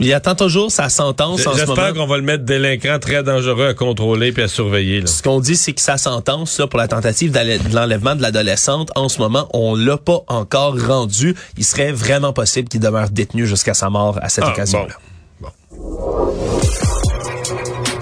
il 0.00 0.12
attend 0.12 0.34
toujours 0.34 0.70
sa 0.70 0.88
sentence 0.88 1.46
en 1.46 1.52
ce 1.52 1.60
moment. 1.60 1.74
J'espère 1.74 1.94
qu'on 1.94 2.06
va 2.06 2.16
le 2.16 2.22
mettre 2.22 2.44
délinquant 2.44 2.98
très 2.98 3.22
dangereux 3.22 3.68
à 3.68 3.74
contrôler 3.74 4.32
puis 4.32 4.42
à 4.42 4.48
surveiller. 4.48 5.00
Là. 5.00 5.06
Ce 5.06 5.22
qu'on 5.22 5.40
dit, 5.40 5.56
c'est 5.56 5.72
que 5.72 5.80
sa 5.80 5.96
sentence 5.96 6.58
là, 6.58 6.66
pour 6.66 6.78
la 6.78 6.88
tentative 6.88 7.32
de 7.32 7.74
l'enlèvement 7.74 8.14
de 8.14 8.22
l'adolescente, 8.22 8.90
en 8.94 9.08
ce 9.08 9.18
moment, 9.18 9.48
on 9.54 9.74
l'a 9.74 9.96
pas 9.96 10.20
encore 10.28 10.76
rendu. 10.86 11.34
Il 11.56 11.64
serait 11.64 11.92
vraiment 11.92 12.32
possible 12.32 12.68
qu'il 12.68 12.80
demeure 12.80 13.10
détenu 13.10 13.46
jusqu'à 13.46 13.74
sa 13.74 13.90
mort 13.90 14.18
à 14.22 14.28
cette 14.28 14.44
ah, 14.46 14.50
occasion-là. 14.50 14.94
Bon. 15.40 15.48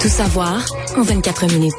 Tout 0.01 0.09
savoir 0.09 0.65
en 0.97 1.03
24 1.03 1.47
minutes. 1.47 1.75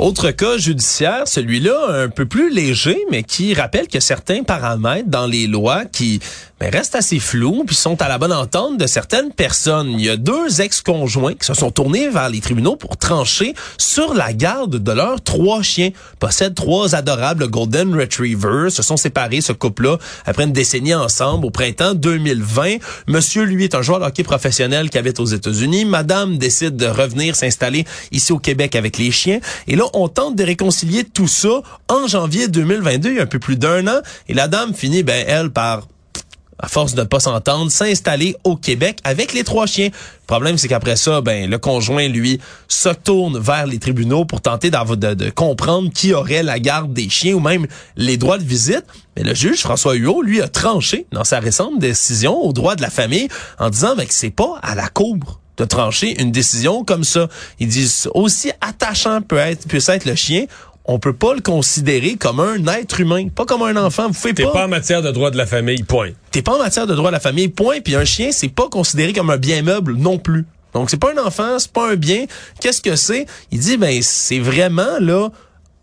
Autre 0.00 0.30
cas 0.30 0.56
judiciaire, 0.56 1.24
celui-là 1.26 2.04
un 2.04 2.08
peu 2.08 2.24
plus 2.24 2.50
léger, 2.50 2.98
mais 3.10 3.22
qui 3.22 3.52
rappelle 3.52 3.86
que 3.86 4.00
certains 4.00 4.44
paramètres 4.44 5.10
dans 5.10 5.26
les 5.26 5.46
lois 5.46 5.84
qui 5.84 6.20
mais 6.60 6.68
restent 6.68 6.94
assez 6.94 7.18
flous 7.18 7.64
puis 7.66 7.74
sont 7.74 8.00
à 8.02 8.08
la 8.08 8.18
bonne 8.18 8.32
entente 8.32 8.78
de 8.78 8.86
certaines 8.86 9.32
personnes. 9.32 9.90
Il 9.92 10.04
y 10.04 10.10
a 10.10 10.16
deux 10.16 10.60
ex-conjoints 10.60 11.34
qui 11.34 11.46
se 11.46 11.54
sont 11.54 11.70
tournés 11.70 12.08
vers 12.08 12.28
les 12.28 12.40
tribunaux 12.40 12.76
pour 12.76 12.96
trancher 12.96 13.54
sur 13.78 14.14
la 14.14 14.32
garde 14.32 14.76
de 14.76 14.92
leurs 14.92 15.22
trois 15.22 15.62
chiens. 15.62 15.90
Possèdent 16.18 16.54
trois 16.54 16.94
adorables 16.94 17.48
Golden 17.48 17.94
Retrievers. 17.98 18.70
Se 18.70 18.82
sont 18.82 18.96
séparés, 18.96 19.40
ce 19.40 19.52
couple-là, 19.52 19.98
après 20.26 20.44
une 20.44 20.52
décennie 20.52 20.94
ensemble 20.94 21.46
au 21.46 21.50
printemps 21.50 21.94
2020. 21.94 22.76
Monsieur, 23.06 23.44
lui, 23.44 23.64
est 23.64 23.74
un 23.74 23.82
joueur 23.82 24.00
de 24.00 24.04
hockey 24.04 24.22
professionnel 24.22 24.90
qui 24.90 24.98
habite 24.98 25.20
aux 25.20 25.26
États-Unis. 25.26 25.84
Madame 25.84 26.38
décide 26.38 26.76
de 26.76 26.86
revenir 26.86 27.36
s'installer 27.36 27.84
ici 28.12 28.32
au 28.32 28.38
Québec 28.38 28.76
avec 28.76 28.98
les 28.98 29.10
chiens. 29.10 29.40
Et 29.66 29.76
là, 29.76 29.84
on 29.94 30.08
tente 30.08 30.36
de 30.36 30.44
réconcilier 30.44 31.04
tout 31.04 31.28
ça 31.28 31.62
en 31.88 32.06
janvier 32.06 32.48
2022, 32.48 33.10
il 33.10 33.16
y 33.16 33.18
a 33.20 33.22
un 33.22 33.26
peu 33.26 33.38
plus 33.38 33.56
d'un 33.56 33.86
an. 33.86 34.00
Et 34.28 34.34
la 34.34 34.48
dame 34.48 34.74
finit, 34.74 35.02
ben, 35.02 35.24
elle, 35.26 35.50
par 35.50 35.86
à 36.62 36.68
force 36.68 36.94
de 36.94 37.00
ne 37.00 37.06
pas 37.06 37.20
s'entendre, 37.20 37.70
s'installer 37.70 38.36
au 38.44 38.56
Québec 38.56 38.98
avec 39.04 39.32
les 39.32 39.44
trois 39.44 39.66
chiens. 39.66 39.86
Le 39.88 40.26
problème, 40.26 40.58
c'est 40.58 40.68
qu'après 40.68 40.96
ça, 40.96 41.20
ben 41.20 41.50
le 41.50 41.58
conjoint, 41.58 42.06
lui, 42.06 42.40
se 42.68 42.90
tourne 42.90 43.38
vers 43.38 43.66
les 43.66 43.78
tribunaux 43.78 44.24
pour 44.24 44.40
tenter 44.40 44.70
de, 44.70 45.30
comprendre 45.30 45.90
qui 45.92 46.12
aurait 46.14 46.42
la 46.42 46.60
garde 46.60 46.92
des 46.92 47.08
chiens 47.08 47.34
ou 47.34 47.40
même 47.40 47.66
les 47.96 48.16
droits 48.16 48.38
de 48.38 48.44
visite. 48.44 48.84
Mais 49.16 49.24
le 49.24 49.34
juge 49.34 49.60
François 49.60 49.94
Huot, 49.94 50.22
lui, 50.22 50.40
a 50.40 50.48
tranché 50.48 51.06
dans 51.10 51.24
sa 51.24 51.40
récente 51.40 51.78
décision 51.78 52.36
au 52.36 52.52
droit 52.52 52.76
de 52.76 52.82
la 52.82 52.90
famille 52.90 53.28
en 53.58 53.70
disant 53.70 53.96
ben, 53.96 54.06
que 54.06 54.14
c'est 54.14 54.30
pas 54.30 54.58
à 54.62 54.74
la 54.74 54.88
cour 54.88 55.40
de 55.56 55.64
trancher 55.64 56.20
une 56.20 56.32
décision 56.32 56.84
comme 56.84 57.04
ça. 57.04 57.28
Ils 57.58 57.68
disent 57.68 58.08
aussi 58.14 58.50
attachant 58.60 59.20
peut 59.20 59.36
être 59.36 59.66
puisse 59.68 59.88
être 59.88 60.06
le 60.06 60.14
chien, 60.14 60.46
on 60.90 60.98
peut 60.98 61.12
pas 61.12 61.34
le 61.34 61.40
considérer 61.40 62.16
comme 62.16 62.40
un 62.40 62.66
être 62.66 62.98
humain, 62.98 63.28
pas 63.28 63.44
comme 63.44 63.62
un 63.62 63.76
enfant. 63.76 64.08
Vous 64.08 64.12
faites 64.12 64.36
pas. 64.36 64.42
T'es 64.42 64.52
pas 64.52 64.64
en 64.64 64.68
matière 64.68 65.02
de 65.02 65.12
droit 65.12 65.30
de 65.30 65.36
la 65.36 65.46
famille, 65.46 65.84
point. 65.84 66.10
T'es 66.32 66.42
pas 66.42 66.56
en 66.56 66.58
matière 66.58 66.88
de 66.88 66.96
droit 66.96 67.10
de 67.10 67.14
la 67.14 67.20
famille, 67.20 67.48
point. 67.48 67.80
Puis 67.80 67.94
un 67.94 68.04
chien, 68.04 68.30
c'est 68.32 68.48
pas 68.48 68.68
considéré 68.68 69.12
comme 69.12 69.30
un 69.30 69.36
bien 69.36 69.62
meuble 69.62 69.94
non 69.94 70.18
plus. 70.18 70.46
Donc 70.74 70.90
c'est 70.90 70.96
pas 70.96 71.12
un 71.12 71.24
enfant, 71.24 71.60
c'est 71.60 71.70
pas 71.70 71.92
un 71.92 71.94
bien. 71.94 72.24
Qu'est-ce 72.60 72.82
que 72.82 72.96
c'est? 72.96 73.26
Il 73.52 73.60
dit 73.60 73.76
ben 73.76 74.02
c'est 74.02 74.40
vraiment 74.40 74.98
là 74.98 75.28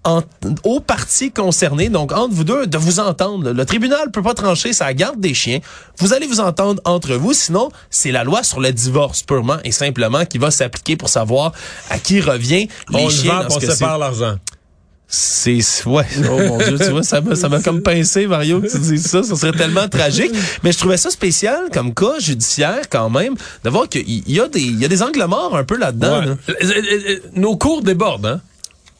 en, 0.03 0.23
aux 0.65 0.81
parties 0.81 1.31
concernées, 1.31 1.87
donc 1.87 2.11
entre 2.11 2.33
vous 2.33 2.43
deux, 2.43 2.67
de 2.67 2.77
vous 2.77 2.99
entendre. 2.99 3.51
Le 3.51 3.65
tribunal 3.65 4.11
peut 4.11 4.21
pas 4.21 4.33
trancher 4.33 4.73
sa 4.73 4.93
garde 4.93 5.21
des 5.21 5.33
chiens. 5.33 5.59
Vous 5.99 6.11
allez 6.11 6.27
vous 6.27 6.41
entendre 6.41 6.81
entre 6.83 7.13
vous, 7.15 7.31
sinon 7.31 7.69
c'est 7.89 8.11
la 8.11 8.25
loi 8.25 8.43
sur 8.43 8.59
le 8.59 8.73
divorce 8.73 9.23
purement 9.23 9.57
et 9.63 9.71
simplement 9.71 10.25
qui 10.25 10.37
va 10.37 10.51
s'appliquer 10.51 10.97
pour 10.97 11.07
savoir 11.07 11.53
à 11.89 11.97
qui 11.97 12.19
revient 12.19 12.67
les 12.89 13.05
on 13.05 13.09
chiens. 13.09 13.43
Le 13.43 13.47
vend, 13.47 13.55
on 13.55 13.59
sépare 13.61 13.97
l'argent. 13.97 14.35
C'est 15.09 15.61
ouais, 15.85 16.05
oh 16.29 16.37
mon 16.37 16.57
dieu, 16.57 16.77
tu 16.77 16.89
vois, 16.89 17.01
ça 17.01 17.21
m'a 17.21 17.35
ça 17.35 17.47
m'a 17.47 17.61
comme 17.61 17.81
pincé 17.81 18.27
Mario 18.27 18.59
que 18.59 18.69
tu 18.69 18.77
dises 18.77 19.07
ça, 19.07 19.23
ça 19.23 19.37
serait 19.37 19.53
tellement 19.53 19.87
tragique, 19.87 20.31
mais 20.63 20.73
je 20.73 20.77
trouvais 20.77 20.97
ça 20.97 21.09
spécial 21.09 21.69
comme 21.71 21.93
cas 21.93 22.19
judiciaire 22.19 22.89
quand 22.89 23.09
même 23.09 23.35
de 23.63 23.69
voir 23.69 23.87
qu'il 23.87 24.29
y 24.29 24.39
a 24.41 24.49
des 24.49 24.59
il 24.59 24.79
y 24.79 24.83
a 24.83 24.89
des 24.89 25.01
angles 25.03 25.23
morts 25.25 25.55
un 25.55 25.63
peu 25.63 25.77
là-dedans. 25.77 26.35
Nos 27.35 27.55
cours 27.55 27.83
débordent 27.83 28.25
hein 28.25 28.41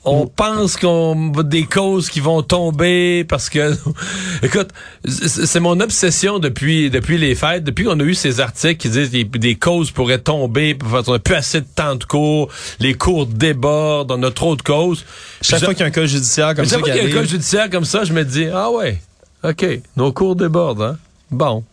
on 0.08 0.28
pense 0.28 0.78
qu'on 0.78 1.32
des 1.44 1.66
causes 1.66 2.10
qui 2.10 2.20
vont 2.20 2.42
tomber 2.42 3.24
parce 3.26 3.50
que 3.50 3.76
écoute 4.44 4.70
c'est 5.06 5.60
mon 5.60 5.80
obsession 5.80 6.40
depuis 6.40 6.90
depuis 6.90 7.18
les 7.18 7.36
fêtes 7.36 7.64
depuis 7.64 7.86
qu'on 7.86 8.00
a 8.00 8.04
eu 8.04 8.14
ces 8.14 8.40
articles 8.40 8.78
qui 8.78 8.90
disent 8.90 9.12
des, 9.12 9.24
des 9.24 9.56
causes 9.56 9.92
pourraient 9.92 10.20
tomber 10.20 10.78
on 11.08 11.12
n'a 11.12 11.20
plus 11.20 11.36
assez 11.36 11.62
de 11.62 11.68
temps 11.74 11.96
de 11.96 12.04
cours 12.04 12.50
les 12.80 12.94
cours 12.94 13.26
débordent 13.26 14.12
on 14.12 14.24
a 14.24 14.32
trop 14.32 14.56
de 14.56 14.62
causes. 14.62 15.06
Chaque 15.42 15.64
fois 15.64 15.74
qu'il 15.74 15.82
y 15.82 15.84
a 15.84 15.88
un 15.88 15.92
cas 15.92 16.06
judiciaire 16.06 16.56
comme 16.56 16.66
ça 16.66 16.76
chaque 16.76 16.86
fois 16.86 16.94
qu'il 16.94 17.04
y 17.04 17.06
a 17.06 17.10
un 17.10 17.22
cas 17.22 17.28
judiciaire 17.28 17.70
comme 17.70 17.86
ça 17.86 18.04
je 18.04 18.14
me 18.14 18.24
dis 18.24 18.48
ah 18.54 18.72
ouais 18.72 19.02
ok 19.44 19.82
nos 19.98 20.12
cours 20.14 20.36
débordent 20.36 20.82
hein. 20.82 20.98
Bon 21.30 21.64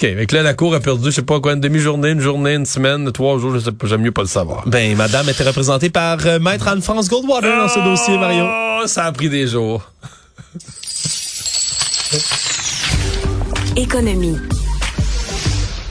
OK. 0.00 0.04
Avec 0.04 0.32
là, 0.32 0.42
la 0.42 0.54
Cour 0.54 0.74
a 0.74 0.80
perdu, 0.80 1.10
je 1.10 1.16
sais 1.16 1.22
pas 1.22 1.40
quoi, 1.40 1.52
une 1.52 1.60
demi-journée, 1.60 2.10
une 2.10 2.20
journée, 2.20 2.54
une 2.54 2.64
semaine, 2.64 3.12
trois 3.12 3.38
jours, 3.38 3.52
je 3.52 3.58
sais 3.58 3.72
pas, 3.72 3.86
j'aime 3.86 4.00
mieux 4.00 4.12
pas 4.12 4.22
le 4.22 4.28
savoir. 4.28 4.66
Ben, 4.66 4.96
madame 4.96 5.28
était 5.28 5.44
représentée 5.44 5.90
par 5.90 6.18
euh, 6.26 6.38
Maître 6.38 6.68
Anne-France 6.68 7.10
Goldwater 7.10 7.54
dans 7.54 7.68
ce 7.68 7.80
dossier, 7.80 8.16
Mario. 8.16 8.46
Oh, 8.46 8.86
ça 8.86 9.04
a 9.04 9.12
pris 9.12 9.28
des 9.28 9.46
jours. 9.46 9.92
Économie. 13.76 14.38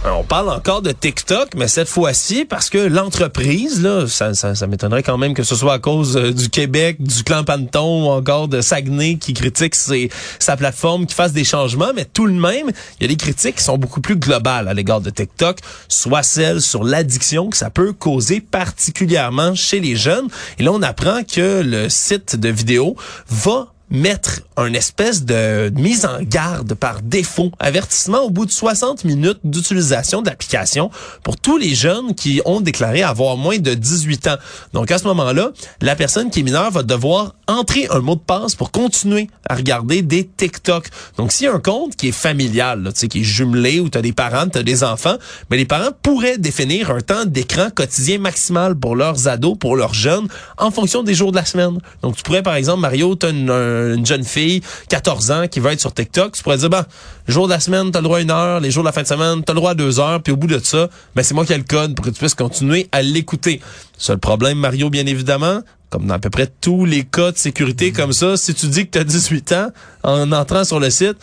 Euh, 0.05 0.11
on 0.11 0.23
parle 0.23 0.49
encore 0.49 0.81
de 0.81 0.93
TikTok, 0.93 1.55
mais 1.55 1.67
cette 1.67 1.89
fois-ci 1.89 2.45
parce 2.45 2.69
que 2.69 2.77
l'entreprise, 2.77 3.81
là, 3.81 4.07
ça, 4.07 4.33
ça, 4.33 4.67
m'étonnerait 4.67 5.03
quand 5.03 5.17
même 5.17 5.33
que 5.33 5.43
ce 5.43 5.55
soit 5.55 5.73
à 5.73 5.79
cause 5.79 6.15
euh, 6.15 6.31
du 6.31 6.49
Québec, 6.49 7.01
du 7.01 7.23
clan 7.23 7.43
Panton 7.43 8.05
ou 8.05 8.09
encore 8.09 8.47
de 8.47 8.61
Saguenay 8.61 9.17
qui 9.17 9.33
critique 9.33 9.75
sa 9.75 10.55
plateforme, 10.55 11.05
qui 11.05 11.15
fasse 11.15 11.33
des 11.33 11.43
changements, 11.43 11.91
mais 11.93 12.05
tout 12.05 12.27
de 12.27 12.33
même, 12.33 12.71
il 12.99 13.01
y 13.01 13.05
a 13.05 13.07
des 13.09 13.17
critiques 13.17 13.57
qui 13.57 13.63
sont 13.63 13.77
beaucoup 13.77 13.99
plus 13.99 14.15
globales 14.15 14.69
à 14.69 14.73
l'égard 14.73 15.01
de 15.01 15.09
TikTok, 15.09 15.57
soit 15.89 16.23
celles 16.23 16.61
sur 16.61 16.85
l'addiction 16.85 17.49
que 17.49 17.57
ça 17.57 17.69
peut 17.69 17.91
causer 17.91 18.39
particulièrement 18.39 19.53
chez 19.53 19.81
les 19.81 19.97
jeunes. 19.97 20.29
Et 20.59 20.63
là, 20.63 20.71
on 20.71 20.81
apprend 20.81 21.23
que 21.23 21.61
le 21.61 21.89
site 21.89 22.37
de 22.37 22.47
vidéo 22.47 22.95
va 23.27 23.73
mettre 23.91 24.41
une 24.57 24.75
espèce 24.75 25.25
de 25.25 25.71
mise 25.75 26.05
en 26.05 26.21
garde 26.21 26.73
par 26.73 27.01
défaut, 27.01 27.51
avertissement 27.59 28.19
au 28.19 28.29
bout 28.29 28.45
de 28.45 28.51
60 28.51 29.05
minutes 29.05 29.39
d'utilisation 29.43 30.21
de 30.21 30.29
l'application 30.29 30.91
pour 31.23 31.37
tous 31.37 31.57
les 31.57 31.75
jeunes 31.75 32.13
qui 32.15 32.41
ont 32.45 32.61
déclaré 32.61 33.03
avoir 33.03 33.37
moins 33.37 33.57
de 33.57 33.73
18 33.73 34.27
ans. 34.27 34.37
Donc 34.73 34.91
à 34.91 34.97
ce 34.97 35.05
moment-là, 35.05 35.51
la 35.81 35.95
personne 35.95 36.29
qui 36.29 36.41
est 36.41 36.43
mineure 36.43 36.71
va 36.71 36.83
devoir 36.83 37.35
entrer 37.47 37.87
un 37.89 37.99
mot 37.99 38.15
de 38.15 38.19
passe 38.19 38.55
pour 38.55 38.71
continuer 38.71 39.29
à 39.47 39.55
regarder 39.55 40.01
des 40.01 40.27
TikTok. 40.27 40.87
Donc 41.17 41.31
s'il 41.31 41.45
y 41.45 41.49
a 41.49 41.53
un 41.53 41.59
compte 41.59 41.95
qui 41.95 42.09
est 42.09 42.13
familial, 42.13 42.83
là, 42.83 42.91
qui 42.91 43.21
est 43.21 43.23
jumelé, 43.23 43.79
où 43.79 43.89
tu 43.89 43.97
as 43.97 44.01
des 44.01 44.13
parents, 44.13 44.47
tu 44.47 44.59
as 44.59 44.63
des 44.63 44.83
enfants, 44.83 45.17
mais 45.49 45.57
les 45.57 45.65
parents 45.65 45.91
pourraient 46.03 46.37
définir 46.37 46.91
un 46.91 47.01
temps 47.01 47.25
d'écran 47.25 47.69
quotidien 47.73 48.19
maximal 48.19 48.75
pour 48.75 48.95
leurs 48.95 49.27
ados, 49.27 49.57
pour 49.57 49.75
leurs 49.75 49.93
jeunes, 49.93 50.27
en 50.57 50.69
fonction 50.71 51.01
des 51.01 51.13
jours 51.13 51.31
de 51.31 51.37
la 51.37 51.45
semaine. 51.45 51.79
Donc 52.01 52.15
tu 52.15 52.23
pourrais 52.23 52.43
par 52.43 52.55
exemple, 52.55 52.81
Mario, 52.81 53.15
tu 53.15 53.25
as 53.25 53.29
une, 53.29 53.49
une 53.95 54.05
jeune 54.05 54.23
fille, 54.23 54.61
14 54.89 55.31
ans, 55.31 55.47
qui 55.47 55.59
va 55.59 55.73
être 55.73 55.79
sur 55.79 55.93
TikTok, 55.93 56.33
tu 56.33 56.43
pourrais 56.43 56.57
dire, 56.57 56.69
ben, 56.69 56.85
le 57.27 57.33
jour 57.33 57.47
de 57.47 57.53
la 57.53 57.59
semaine, 57.59 57.91
tu 57.91 57.97
as 57.97 58.01
le 58.01 58.05
droit 58.05 58.17
à 58.17 58.21
une 58.21 58.31
heure, 58.31 58.59
les 58.59 58.71
jours 58.71 58.83
de 58.83 58.87
la 58.87 58.91
fin 58.93 59.01
de 59.03 59.07
semaine, 59.07 59.43
tu 59.43 59.51
as 59.51 59.53
le 59.53 59.59
droit 59.59 59.71
à 59.71 59.75
deux 59.75 59.99
heures, 59.99 60.21
puis 60.21 60.33
au 60.33 60.37
bout 60.37 60.47
de 60.47 60.59
ça, 60.59 60.89
ben, 61.15 61.23
c'est 61.23 61.33
moi 61.33 61.45
qui 61.45 61.53
ai 61.53 61.57
le 61.57 61.63
code 61.63 61.95
pour 61.95 62.05
que 62.05 62.09
tu 62.09 62.17
puisses 62.19 62.35
continuer 62.35 62.87
à 62.91 63.01
l'écouter. 63.01 63.61
Seul 63.97 64.17
problème, 64.17 64.57
Mario, 64.59 64.89
bien 64.89 65.05
évidemment, 65.05 65.61
comme 65.89 66.05
dans 66.05 66.13
à 66.15 66.19
peu 66.19 66.29
près 66.29 66.47
tous 66.61 66.85
les 66.85 67.03
cas 67.03 67.31
de 67.31 67.37
sécurité 67.37 67.91
comme 67.91 68.13
ça, 68.13 68.37
si 68.37 68.53
tu 68.53 68.67
dis 68.67 68.85
que 68.85 68.91
tu 68.91 68.99
as 68.99 69.03
18 69.03 69.51
ans 69.53 69.67
en 70.03 70.31
entrant 70.31 70.63
sur 70.63 70.79
le 70.79 70.89
site, 70.89 71.17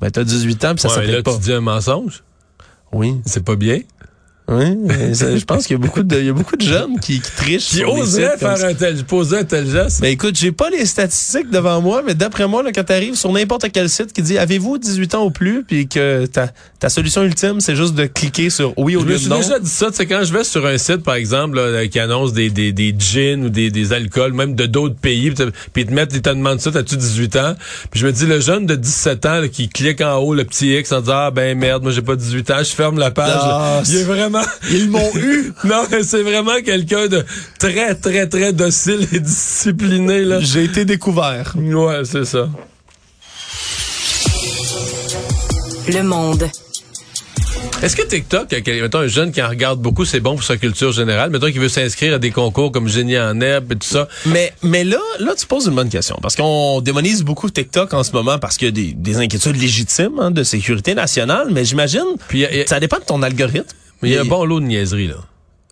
ben 0.00 0.10
tu 0.10 0.18
as 0.20 0.24
18 0.24 0.64
ans 0.64 0.74
puis 0.74 0.82
ça 0.82 0.98
Ouais, 0.98 1.06
là, 1.06 1.22
pas. 1.22 1.34
tu 1.34 1.38
dis 1.40 1.52
un 1.52 1.60
mensonge? 1.60 2.22
Oui. 2.92 3.16
C'est 3.26 3.44
pas 3.44 3.54
bien? 3.56 3.80
Oui, 4.50 4.76
mais 4.82 5.12
ça, 5.12 5.36
je 5.36 5.44
pense 5.44 5.66
qu'il 5.66 5.76
y 5.76 5.80
a 5.80 5.82
beaucoup 5.86 6.02
de 6.02 6.18
il 6.18 6.24
y 6.26 6.28
a 6.30 6.32
beaucoup 6.32 6.56
de 6.56 6.62
jeunes 6.64 6.98
qui, 7.00 7.20
qui 7.20 7.30
trichent 7.36 7.68
Qui 7.68 7.82
comme 7.82 7.96
faire 8.38 8.64
un 8.64 8.72
tel, 8.74 9.04
poser 9.04 9.36
un 9.38 9.44
tel 9.44 9.68
geste. 9.70 10.00
Ben 10.00 10.08
écoute, 10.08 10.36
j'ai 10.38 10.52
pas 10.52 10.70
les 10.70 10.86
statistiques 10.86 11.50
devant 11.50 11.82
moi, 11.82 12.02
mais 12.06 12.14
d'après 12.14 12.48
moi, 12.48 12.62
là, 12.62 12.70
quand 12.72 12.84
tu 12.84 12.92
arrives 12.92 13.14
sur 13.14 13.30
n'importe 13.30 13.66
quel 13.72 13.90
site 13.90 14.12
qui 14.14 14.22
dit 14.22 14.38
avez-vous 14.38 14.78
18 14.78 15.14
ans 15.16 15.24
ou 15.26 15.30
plus, 15.30 15.64
puis 15.64 15.86
que 15.86 16.24
ta, 16.24 16.48
ta 16.80 16.88
solution 16.88 17.22
ultime, 17.24 17.60
c'est 17.60 17.76
juste 17.76 17.94
de 17.94 18.06
cliquer 18.06 18.48
sur 18.48 18.72
oui 18.78 18.96
au 18.96 19.00
Je 19.00 19.04
me 19.06 19.12
lieu 19.12 19.18
de 19.18 19.28
non. 19.28 19.36
déjà 19.36 19.58
dit 19.58 19.68
ça, 19.68 19.90
tu 19.90 19.96
sais, 19.96 20.06
quand 20.06 20.22
je 20.24 20.32
vais 20.32 20.44
sur 20.44 20.64
un 20.64 20.78
site, 20.78 21.02
par 21.02 21.16
exemple, 21.16 21.60
là, 21.60 21.86
qui 21.86 21.98
annonce 21.98 22.32
des, 22.32 22.48
des, 22.48 22.72
des 22.72 22.94
gins 22.98 23.42
ou 23.44 23.50
des, 23.50 23.70
des 23.70 23.92
alcools, 23.92 24.32
même 24.32 24.54
de 24.54 24.64
d'autres 24.64 24.96
pays, 24.96 25.30
puis 25.30 25.44
ils 25.76 25.86
te 25.86 25.92
mettent, 25.92 26.14
ils 26.14 26.22
te 26.22 26.30
demandent 26.30 26.60
ça, 26.60 26.70
t'as-tu 26.72 26.96
18 26.96 27.36
ans? 27.36 27.54
Puis 27.90 28.00
je 28.00 28.06
me 28.06 28.12
dis, 28.12 28.24
le 28.24 28.40
jeune 28.40 28.64
de 28.64 28.76
17 28.76 29.26
ans 29.26 29.40
là, 29.40 29.48
qui 29.48 29.68
clique 29.68 30.00
en 30.00 30.16
haut 30.16 30.32
le 30.34 30.44
petit 30.44 30.74
X 30.74 30.90
en 30.92 31.00
disant, 31.00 31.12
ah 31.16 31.30
ben 31.30 31.56
merde, 31.58 31.82
moi 31.82 31.92
j'ai 31.92 32.00
pas 32.02 32.16
18 32.16 32.50
ans, 32.50 32.58
je 32.60 32.70
ferme 32.74 32.98
la 32.98 33.10
page. 33.10 33.28
Ah, 33.34 33.82
il 33.86 33.94
est 33.94 33.98
c'est- 33.98 34.04
vraiment... 34.42 34.70
Ils 34.70 34.90
m'ont 34.90 35.16
eu. 35.16 35.52
Non, 35.64 35.84
mais 35.90 36.02
c'est 36.02 36.22
vraiment 36.22 36.60
quelqu'un 36.64 37.06
de 37.08 37.24
très, 37.58 37.94
très, 37.94 38.26
très 38.28 38.52
docile 38.52 39.06
et 39.12 39.20
discipliné, 39.20 40.22
là. 40.24 40.40
J'ai 40.40 40.64
été 40.64 40.84
découvert. 40.84 41.54
Ouais, 41.56 42.02
c'est 42.04 42.24
ça. 42.24 42.48
Le 45.88 46.02
monde. 46.02 46.48
Est-ce 47.82 47.94
que 47.94 48.02
TikTok, 48.02 48.50
mettons 48.66 48.98
un 48.98 49.06
jeune 49.06 49.30
qui 49.30 49.40
en 49.40 49.48
regarde 49.48 49.80
beaucoup, 49.80 50.04
c'est 50.04 50.18
bon 50.20 50.34
pour 50.34 50.42
sa 50.44 50.56
culture 50.56 50.90
générale? 50.90 51.30
Mettons 51.30 51.46
qu'il 51.46 51.60
veut 51.60 51.68
s'inscrire 51.68 52.14
à 52.14 52.18
des 52.18 52.32
concours 52.32 52.72
comme 52.72 52.88
Génie 52.88 53.16
en 53.18 53.40
herbe 53.40 53.72
et 53.72 53.76
tout 53.76 53.86
ça? 53.86 54.08
Mais, 54.26 54.52
mais 54.62 54.82
là, 54.82 54.98
là, 55.20 55.34
tu 55.38 55.46
poses 55.46 55.66
une 55.66 55.74
bonne 55.76 55.88
question. 55.88 56.18
Parce 56.20 56.34
qu'on 56.34 56.80
démonise 56.80 57.22
beaucoup 57.22 57.48
TikTok 57.48 57.94
en 57.94 58.02
ce 58.02 58.10
moment 58.12 58.38
parce 58.40 58.56
qu'il 58.56 58.66
y 58.66 58.68
a 58.68 58.72
des, 58.72 58.92
des 58.94 59.16
inquiétudes 59.18 59.56
légitimes 59.60 60.18
hein, 60.18 60.30
de 60.32 60.42
sécurité 60.42 60.94
nationale, 60.94 61.48
mais 61.52 61.64
j'imagine, 61.64 62.04
Puis, 62.28 62.38
il 62.40 62.42
y 62.42 62.46
a- 62.46 62.52
il 62.52 62.58
y 62.58 62.62
a- 62.62 62.66
ça 62.66 62.80
dépend 62.80 62.98
de 62.98 63.04
ton 63.04 63.22
algorithme. 63.22 63.62
Mais 64.02 64.10
il 64.10 64.14
y 64.14 64.18
a 64.18 64.22
un 64.22 64.24
bon 64.24 64.44
lot 64.44 64.60
de 64.60 64.66
niaiseries, 64.66 65.08
là. 65.08 65.16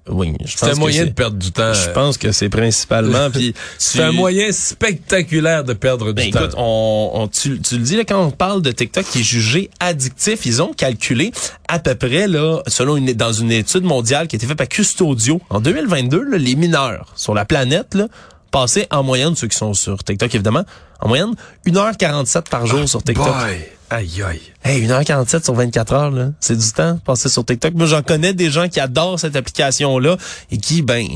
Oui, 0.09 0.35
je 0.45 0.53
C'est 0.53 0.61
pense 0.67 0.77
un 0.77 0.79
moyen 0.79 1.05
de 1.07 1.11
perdre 1.11 1.37
du 1.37 1.51
temps. 1.51 1.75
Je 1.75 1.89
euh, 1.89 1.93
pense 1.93 2.17
que 2.17 2.31
c'est 2.31 2.49
principalement. 2.49 3.29
puis 3.33 3.55
C'est 3.77 4.01
un 4.03 4.13
moyen 4.13 4.53
spectaculaire 4.53 5.65
de 5.65 5.73
perdre 5.73 6.13
du 6.13 6.13
Ben, 6.13 6.31
temps. 6.31 6.39
écoute, 6.45 6.55
on, 6.57 7.11
on- 7.15 7.27
tu, 7.29 7.61
tu 7.61 7.75
le 7.77 7.83
dis 7.83 7.97
là, 7.97 8.05
quand 8.05 8.23
on 8.25 8.31
parle 8.31 8.63
de 8.63 8.71
TikTok 8.71 9.05
qui 9.05 9.19
est 9.21 9.25
jugé 9.25 9.69
addictif, 9.81 10.47
ils 10.47 10.63
ont 10.63 10.73
calculé 10.73 11.33
à 11.67 11.81
peu 11.81 11.97
près 11.97 12.29
là, 12.29 12.61
selon 12.69 12.97
une 12.97 13.13
dans 13.15 13.33
une 13.33 13.51
étude 13.51 13.83
mondiale 13.83 14.29
qui 14.29 14.37
a 14.37 14.39
été 14.39 14.47
faite 14.47 14.57
par 14.59 14.69
Custodio 14.69 15.41
en 15.51 15.61
2022, 15.61 16.23
là, 16.23 16.39
les 16.39 16.55
mineurs 16.55 17.13
sur 17.17 17.35
la 17.35 17.45
planète 17.45 17.95
là, 17.97 18.07
passaient 18.53 18.87
en 18.93 19.03
moyenne 19.03 19.35
ceux 19.35 19.49
qui 19.49 19.57
sont 19.59 19.75
sur 19.75 20.05
TikTok 20.05 20.33
évidemment, 20.37 20.63
en 21.01 21.09
moyenne 21.09 21.35
1h47 21.67 22.49
par 22.49 22.65
jour 22.67 22.89
sur 22.89 23.03
TikTok. 23.03 23.27
Boy. 23.27 23.57
Aïe, 23.89 24.23
aïe. 24.23 24.41
Hey, 24.65 24.87
1h47 24.87 25.45
sur 25.45 25.55
24 25.55 25.93
heures, 25.93 26.11
là. 26.11 26.31
C'est 26.41 26.57
du 26.57 26.73
temps 26.73 26.99
passé 27.05 27.29
sur 27.29 27.45
TikTok. 27.45 27.75
Moi, 27.75 27.87
j'en 27.87 28.03
connais 28.03 28.33
des 28.35 28.51
gens 28.51 28.69
qui 28.69 28.81
adorent 28.81 29.21
cette 29.21 29.37
application-là 29.37 30.17
et 30.51 30.59
qui, 30.59 30.83
ben, 30.83 31.07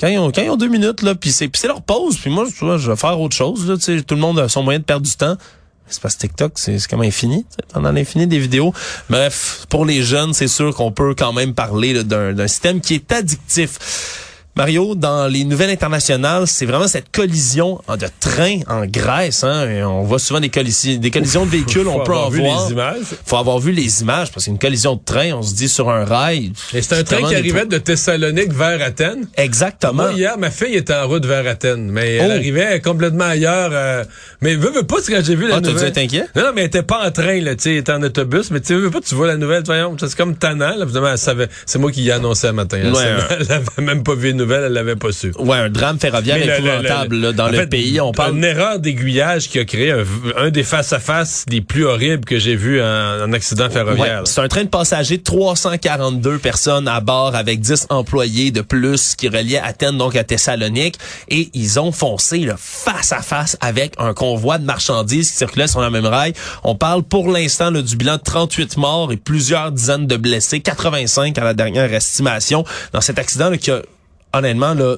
quand 0.00 0.08
ils 0.08 0.18
ont, 0.18 0.30
quand 0.32 0.42
ils 0.42 0.48
ont 0.48 0.56
deux 0.56 0.68
minutes, 0.68 1.02
là, 1.02 1.14
puis 1.14 1.32
c'est, 1.32 1.50
leur 1.64 1.82
pause, 1.82 2.16
puis 2.16 2.30
moi, 2.30 2.46
vois, 2.60 2.78
je 2.78 2.90
vais 2.90 2.96
faire 2.96 3.20
autre 3.20 3.36
chose, 3.36 3.68
là, 3.68 3.76
tu 3.76 3.82
sais, 3.82 4.02
tout 4.02 4.14
le 4.14 4.20
monde 4.20 4.38
a 4.38 4.48
son 4.48 4.62
moyen 4.62 4.78
de 4.78 4.84
perdre 4.84 5.04
du 5.06 5.14
temps. 5.16 5.36
C'est 5.86 6.02
parce 6.02 6.14
que 6.14 6.20
TikTok, 6.20 6.52
c'est 6.56 6.86
comme 6.86 7.02
infini, 7.02 7.46
sais, 7.50 7.64
pendant 7.72 7.92
l'infini 7.92 8.26
des 8.26 8.38
vidéos. 8.38 8.72
Bref, 9.10 9.66
pour 9.68 9.84
les 9.84 10.02
jeunes, 10.02 10.34
c'est 10.34 10.48
sûr 10.48 10.74
qu'on 10.74 10.92
peut 10.92 11.14
quand 11.14 11.32
même 11.32 11.54
parler 11.54 12.04
d'un 12.04 12.32
d'un 12.34 12.48
système 12.48 12.80
qui 12.80 12.94
est 12.94 13.12
addictif. 13.12 14.27
Mario, 14.58 14.96
dans 14.96 15.28
les 15.28 15.44
nouvelles 15.44 15.70
internationales, 15.70 16.48
c'est 16.48 16.66
vraiment 16.66 16.88
cette 16.88 17.12
collision 17.12 17.80
de 17.88 18.06
train 18.18 18.58
en 18.66 18.84
Grèce. 18.86 19.44
Hein, 19.44 19.68
et 19.70 19.84
on 19.84 20.02
voit 20.02 20.18
souvent 20.18 20.40
des, 20.40 20.48
collisions, 20.48 20.96
des 20.98 21.10
collisions 21.12 21.46
de 21.46 21.50
véhicules, 21.50 21.84
Faut 21.84 21.90
on 21.90 22.02
peut 22.02 22.10
avoir 22.12 22.26
en 22.26 22.30
vu 22.30 22.40
voir 22.40 22.66
les 22.66 22.72
images. 22.72 22.96
faut 23.24 23.36
avoir 23.36 23.58
vu 23.60 23.70
les 23.70 24.02
images 24.02 24.32
parce 24.32 24.46
qu'une 24.46 24.58
collision 24.58 24.96
de 24.96 25.00
train, 25.04 25.32
on 25.34 25.42
se 25.42 25.54
dit 25.54 25.68
sur 25.68 25.88
un 25.90 26.04
rail. 26.04 26.52
Et 26.74 26.82
c'est 26.82 26.96
un 26.98 27.04
train 27.04 27.22
qui 27.28 27.36
arrivait 27.36 27.66
de 27.66 27.78
Thessalonique 27.78 28.52
vers 28.52 28.82
Athènes. 28.82 29.28
Exactement. 29.36 29.92
Moi, 30.02 30.12
hier, 30.14 30.36
ma 30.38 30.50
fille 30.50 30.74
était 30.74 30.92
en 30.94 31.06
route 31.06 31.24
vers 31.24 31.46
Athènes, 31.46 31.88
mais 31.90 32.16
elle 32.16 32.30
Oh. 32.32 32.34
arrivait 32.34 32.80
complètement 32.80 33.24
ailleurs. 33.26 33.70
euh, 33.72 34.04
mais 34.40 34.56
veux, 34.56 34.70
veux 34.72 34.82
pas, 34.82 34.96
quand 35.06 35.20
j'ai 35.24 35.36
vu 35.36 35.46
la 35.46 35.56
Ah, 35.56 35.60
dû 35.60 35.70
nouvelle. 35.72 35.92
être? 35.96 36.12
Non, 36.34 36.42
non, 36.42 36.50
mais 36.54 36.62
elle 36.62 36.66
était 36.66 36.82
pas 36.82 37.06
en 37.06 37.10
train, 37.12 37.40
là, 37.40 37.54
tu 37.54 37.62
sais, 37.62 37.70
elle 37.74 37.76
était 37.78 37.92
en 37.92 38.02
autobus, 38.02 38.50
mais 38.50 38.60
tu 38.60 38.74
veux 38.74 38.90
pas, 38.90 39.00
tu 39.00 39.14
vois 39.14 39.28
la 39.28 39.36
nouvelle, 39.36 39.62
voyons, 39.64 39.96
c'est 40.00 40.14
comme 40.16 40.34
tannant, 40.36 40.74
là, 40.76 40.82
évidemment, 40.82 41.10
elle 41.12 41.18
savait, 41.18 41.48
c'est 41.64 41.78
moi 41.78 41.92
qui 41.92 42.02
y 42.02 42.10
un 42.12 42.18
matin. 42.52 42.78
Elle, 42.82 42.94
savait- 42.94 43.22
elle 43.40 43.52
avait 43.52 43.82
même 43.82 44.02
pas 44.02 44.14
vu 44.14 44.28
les 44.28 44.32
nouvelles, 44.48 44.64
elle 44.66 44.72
l'avait 44.72 44.96
pas 44.96 45.12
su. 45.12 45.32
Ouais, 45.38 45.56
un 45.58 45.68
drame 45.68 45.98
ferroviaire 45.98 46.38
le- 46.38 46.52
épouvantable 46.54 47.16
le- 47.16 47.22
là, 47.22 47.32
dans 47.32 47.48
le 47.48 47.58
fait, 47.58 47.66
pays. 47.66 48.00
On 48.00 48.12
parle 48.12 48.36
Une 48.36 48.44
erreur 48.44 48.78
d'aiguillage 48.78 49.48
qui 49.48 49.58
a 49.58 49.64
créé 49.64 49.92
un, 49.92 50.04
un 50.36 50.50
des 50.50 50.62
face-à-face 50.62 51.44
les 51.50 51.60
plus 51.60 51.84
horribles 51.84 52.24
que 52.24 52.38
j'ai 52.38 52.56
vu 52.56 52.80
en, 52.82 53.22
en 53.24 53.32
accident 53.32 53.66
Ouais, 53.66 53.70
ferroviaire. 53.70 54.22
c'est 54.24 54.40
un 54.40 54.48
train 54.48 54.64
de 54.64 54.68
passagers, 54.68 55.18
342 55.18 56.38
personnes 56.38 56.88
à 56.88 57.00
bord 57.00 57.34
avec 57.34 57.60
10 57.60 57.86
employés 57.90 58.50
de 58.50 58.60
plus 58.60 59.14
qui 59.14 59.28
reliaient 59.28 59.58
Athènes 59.60 59.98
donc 59.98 60.16
à 60.16 60.24
Thessalonique 60.24 60.96
et 61.28 61.50
ils 61.54 61.78
ont 61.80 61.92
foncé 61.92 62.38
là, 62.40 62.54
face 62.58 63.12
à 63.12 63.22
face 63.22 63.56
avec 63.60 63.92
un 63.98 64.14
convoi 64.14 64.58
de 64.58 64.64
marchandises 64.64 65.30
qui 65.30 65.36
circulait 65.36 65.66
sur 65.68 65.80
la 65.80 65.90
même 65.90 66.06
rail. 66.06 66.32
On 66.64 66.74
parle 66.74 67.02
pour 67.02 67.30
l'instant 67.30 67.70
du 67.70 67.96
bilan 67.96 68.16
de 68.16 68.22
38 68.22 68.76
morts 68.76 69.12
et 69.12 69.16
plusieurs 69.16 69.72
dizaines 69.72 70.06
de 70.06 70.16
blessés, 70.16 70.60
85 70.60 71.36
à 71.38 71.44
la 71.44 71.54
dernière 71.54 71.92
estimation 71.92 72.64
dans 72.92 73.00
cet 73.00 73.18
accident 73.18 73.50
là, 73.50 73.56
qui 73.58 73.70
a 73.70 73.80
honnêtement 74.32 74.74
là 74.74 74.96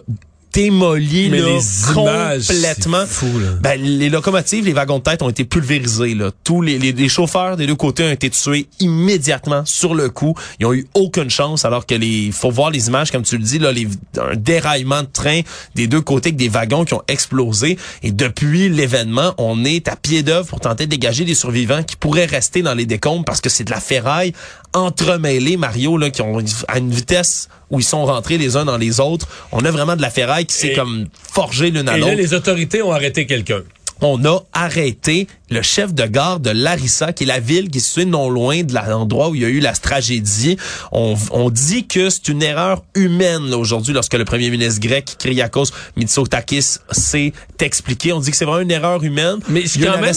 démoli 0.53 1.29
là, 1.29 1.37
les 1.37 1.93
images, 1.93 2.49
complètement. 2.49 3.05
c'est 3.07 3.13
fou, 3.13 3.39
là. 3.39 3.49
Ben, 3.61 3.81
les 3.81 4.09
locomotives, 4.09 4.65
les 4.65 4.73
wagons 4.73 4.99
de 4.99 5.03
tête 5.03 5.23
ont 5.23 5.31
été 5.31 5.45
pulvérisés. 5.45 6.15
Là. 6.15 6.31
Tous 6.45 6.63
les, 6.63 6.79
les, 6.79 6.93
les 6.93 7.09
chauffeurs 7.09 7.57
des 7.57 7.67
deux 7.67 7.77
côtés 7.77 8.05
ont 8.05 8.11
été 8.11 8.31
tués 8.31 8.67
immédiatement 8.81 9.63
sur 9.65 9.95
le 9.95 10.11
coup. 10.11 10.35
Ils 10.59 10.67
ont 10.67 10.73
eu 10.73 10.87
aucune 10.95 11.31
chance, 11.31 11.65
alors 11.65 11.87
que 11.87 11.95
les, 11.95 12.31
faut 12.33 12.51
voir 12.51 12.71
les 12.71 12.89
images, 12.89 13.11
comme 13.11 13.23
tu 13.23 13.37
le 13.39 13.45
dis, 13.45 13.59
là, 13.59 13.73
les, 13.73 13.87
un 14.19 14.35
déraillement 14.35 15.03
de 15.03 15.09
train 15.13 15.41
des 15.75 15.87
deux 15.87 16.01
côtés 16.01 16.31
avec 16.31 16.37
des 16.37 16.49
wagons 16.49 16.85
qui 16.85 16.95
ont 16.95 17.03
explosé. 17.09 17.79
Et 18.03 18.13
depuis 18.13 18.69
l'événement, 18.69 19.35
on 19.39 19.65
est 19.65 19.89
à 19.89 19.97
pied 19.97 20.23
d'œuvre 20.23 20.49
pour 20.49 20.61
tenter 20.61 20.87
de 20.87 20.91
dégager 20.91 21.25
des 21.25 21.35
survivants 21.35 21.83
qui 21.83 21.97
pourraient 21.97 22.27
rester 22.27 22.63
dans 22.63 22.75
les 22.75 22.87
décombres 22.87 23.25
parce 23.25 23.41
que 23.41 23.49
c'est 23.49 23.65
de 23.65 23.71
la 23.71 23.81
ferraille 23.81 24.33
entremêlée, 24.73 25.57
Mario, 25.57 25.97
là, 25.97 26.11
qui 26.11 26.23
ont 26.23 26.39
à 26.69 26.79
une 26.79 26.91
vitesse 26.91 27.49
où 27.71 27.79
ils 27.79 27.85
sont 27.85 28.05
rentrés 28.05 28.39
les 28.39 28.57
uns 28.57 28.65
dans 28.65 28.77
les 28.77 29.01
autres. 29.01 29.29
On 29.53 29.65
a 29.65 29.71
vraiment 29.71 29.97
de 29.97 30.03
la 30.03 30.11
ferraille 30.11 30.47
qui 30.47 30.55
s'est 30.55 30.73
comme 30.73 31.07
forgée 31.33 31.71
l'une 31.71 31.89
à 31.89 31.97
Et 31.97 32.01
là, 32.01 32.07
l'autre 32.07 32.19
les 32.19 32.35
autorités 32.35 32.83
ont 32.83 32.93
arrêté 32.93 33.27
quelqu'un. 33.27 33.63
on 34.03 34.25
a 34.25 34.41
arrêté 34.53 35.27
le 35.51 35.63
chef 35.63 35.93
de 35.93 36.05
gare 36.05 36.41
de 36.41 36.51
Larissa, 36.51 37.13
qui 37.13 37.25
est 37.25 37.27
la 37.27 37.39
ville 37.41 37.71
qui 37.71 37.79
est 37.79 37.81
située 37.81 38.07
non 38.07 38.31
loin 38.31 38.63
de 38.63 38.73
l'endroit 38.75 39.29
où 39.29 39.35
il 39.35 39.43
y 39.43 39.45
a 39.45 39.49
eu 39.49 39.61
la 39.61 39.73
tragédie. 39.73 40.57
On, 40.91 41.17
on 41.33 41.51
dit 41.51 41.87
que 41.87 42.09
c'est 42.09 42.29
une 42.29 42.43
erreur 42.43 42.83
humaine 42.95 43.53
aujourd'hui 43.53 43.93
lorsque 43.93 44.15
le 44.15 44.25
premier 44.25 44.51
ministre 44.51 44.81
grec, 44.81 45.17
Kyriakos 45.19 45.67
Mitsotakis, 45.97 46.79
s'est 46.91 47.33
expliqué. 47.61 48.13
On 48.13 48.21
dit 48.21 48.31
que 48.31 48.37
c'est 48.37 48.45
vraiment 48.45 48.63
une 48.63 48.71
erreur 48.71 49.03
humaine. 49.05 49.39
Mais 49.49 49.65
quand 49.65 50.01
même, 50.01 50.15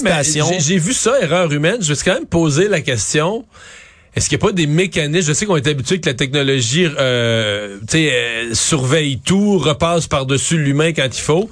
j'ai 0.60 0.78
vu 0.78 0.94
ça, 0.94 1.20
erreur 1.22 1.52
humaine. 1.52 1.78
Je 1.82 1.94
vais 1.94 2.00
quand 2.04 2.13
même 2.13 2.26
poser 2.26 2.68
la 2.68 2.82
question. 2.82 3.46
Est-ce 4.15 4.30
qu'il 4.30 4.38
n'y 4.38 4.43
a 4.43 4.47
pas 4.47 4.52
des 4.52 4.67
mécanismes, 4.67 5.28
je 5.28 5.34
sais 5.34 5.45
qu'on 5.45 5.56
est 5.56 5.67
habitué 5.67 5.99
que 5.99 6.08
la 6.08 6.13
technologie 6.13 6.86
euh, 6.86 7.80
euh, 7.95 8.54
surveille 8.54 9.19
tout, 9.19 9.58
repasse 9.58 10.08
par-dessus 10.08 10.58
l'humain 10.58 10.93
quand 10.93 11.08
il 11.08 11.21
faut, 11.21 11.49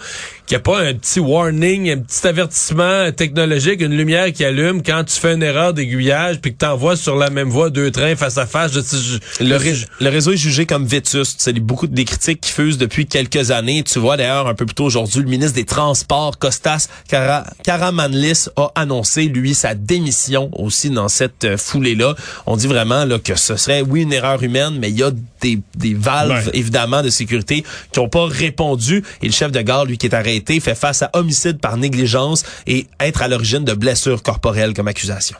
qu'il 0.51 0.57
n'y 0.57 0.63
a 0.63 0.63
pas 0.63 0.81
un 0.81 0.93
petit 0.95 1.21
warning, 1.21 1.89
un 1.91 1.99
petit 1.99 2.27
avertissement 2.27 3.09
technologique, 3.13 3.79
une 3.79 3.95
lumière 3.95 4.33
qui 4.33 4.43
allume 4.43 4.83
quand 4.83 5.05
tu 5.05 5.17
fais 5.17 5.33
une 5.33 5.43
erreur 5.43 5.73
d'aiguillage 5.73 6.41
puis 6.41 6.51
que 6.51 6.57
tu 6.57 6.65
envoies 6.65 6.97
sur 6.97 7.15
la 7.15 7.29
même 7.29 7.47
voie 7.47 7.69
deux 7.69 7.89
trains 7.89 8.17
face 8.17 8.37
à 8.37 8.45
face. 8.45 8.73
Je, 8.73 8.81
je, 8.81 9.45
le, 9.45 9.55
ré, 9.55 9.73
le, 10.01 10.09
réseau 10.09 10.33
est 10.33 10.37
jugé 10.37 10.65
comme 10.65 10.85
vétuste. 10.85 11.39
C'est 11.39 11.57
beaucoup 11.57 11.87
des 11.87 12.03
critiques 12.03 12.41
qui 12.41 12.51
fusent 12.51 12.77
depuis 12.77 13.05
quelques 13.05 13.51
années. 13.51 13.81
Tu 13.83 13.97
vois 13.97 14.17
d'ailleurs 14.17 14.47
un 14.47 14.53
peu 14.53 14.65
plus 14.65 14.75
tôt 14.75 14.83
aujourd'hui, 14.83 15.21
le 15.21 15.29
ministre 15.29 15.55
des 15.55 15.63
Transports, 15.63 16.37
Costas 16.37 16.89
Cara, 17.07 17.45
Karamanlis, 17.63 18.49
a 18.57 18.73
annoncé, 18.75 19.27
lui, 19.27 19.55
sa 19.55 19.73
démission 19.73 20.49
aussi 20.51 20.89
dans 20.89 21.07
cette 21.07 21.55
foulée-là. 21.55 22.15
On 22.45 22.57
dit 22.57 22.67
vraiment 22.67 23.05
là, 23.05 23.19
que 23.19 23.35
ce 23.35 23.55
serait, 23.55 23.83
oui, 23.83 24.01
une 24.01 24.11
erreur 24.11 24.43
humaine, 24.43 24.79
mais 24.81 24.89
il 24.89 24.99
y 24.99 25.03
a 25.03 25.11
des, 25.39 25.59
des 25.77 25.93
valves, 25.93 26.49
évidemment, 26.53 27.03
de 27.03 27.09
sécurité 27.09 27.63
qui 27.93 28.01
n'ont 28.01 28.09
pas 28.09 28.25
répondu. 28.25 29.01
Et 29.21 29.27
le 29.27 29.31
chef 29.31 29.53
de 29.53 29.61
gare, 29.61 29.85
lui, 29.85 29.97
qui 29.97 30.07
est 30.07 30.13
arrêté, 30.13 30.40
fait 30.45 30.75
face 30.75 31.01
à 31.01 31.09
homicide 31.13 31.59
par 31.59 31.77
négligence 31.77 32.43
et 32.67 32.87
être 32.99 33.21
à 33.21 33.27
l'origine 33.27 33.63
de 33.63 33.73
blessures 33.73 34.23
corporelles 34.23 34.73
comme 34.73 34.87
accusation. 34.87 35.37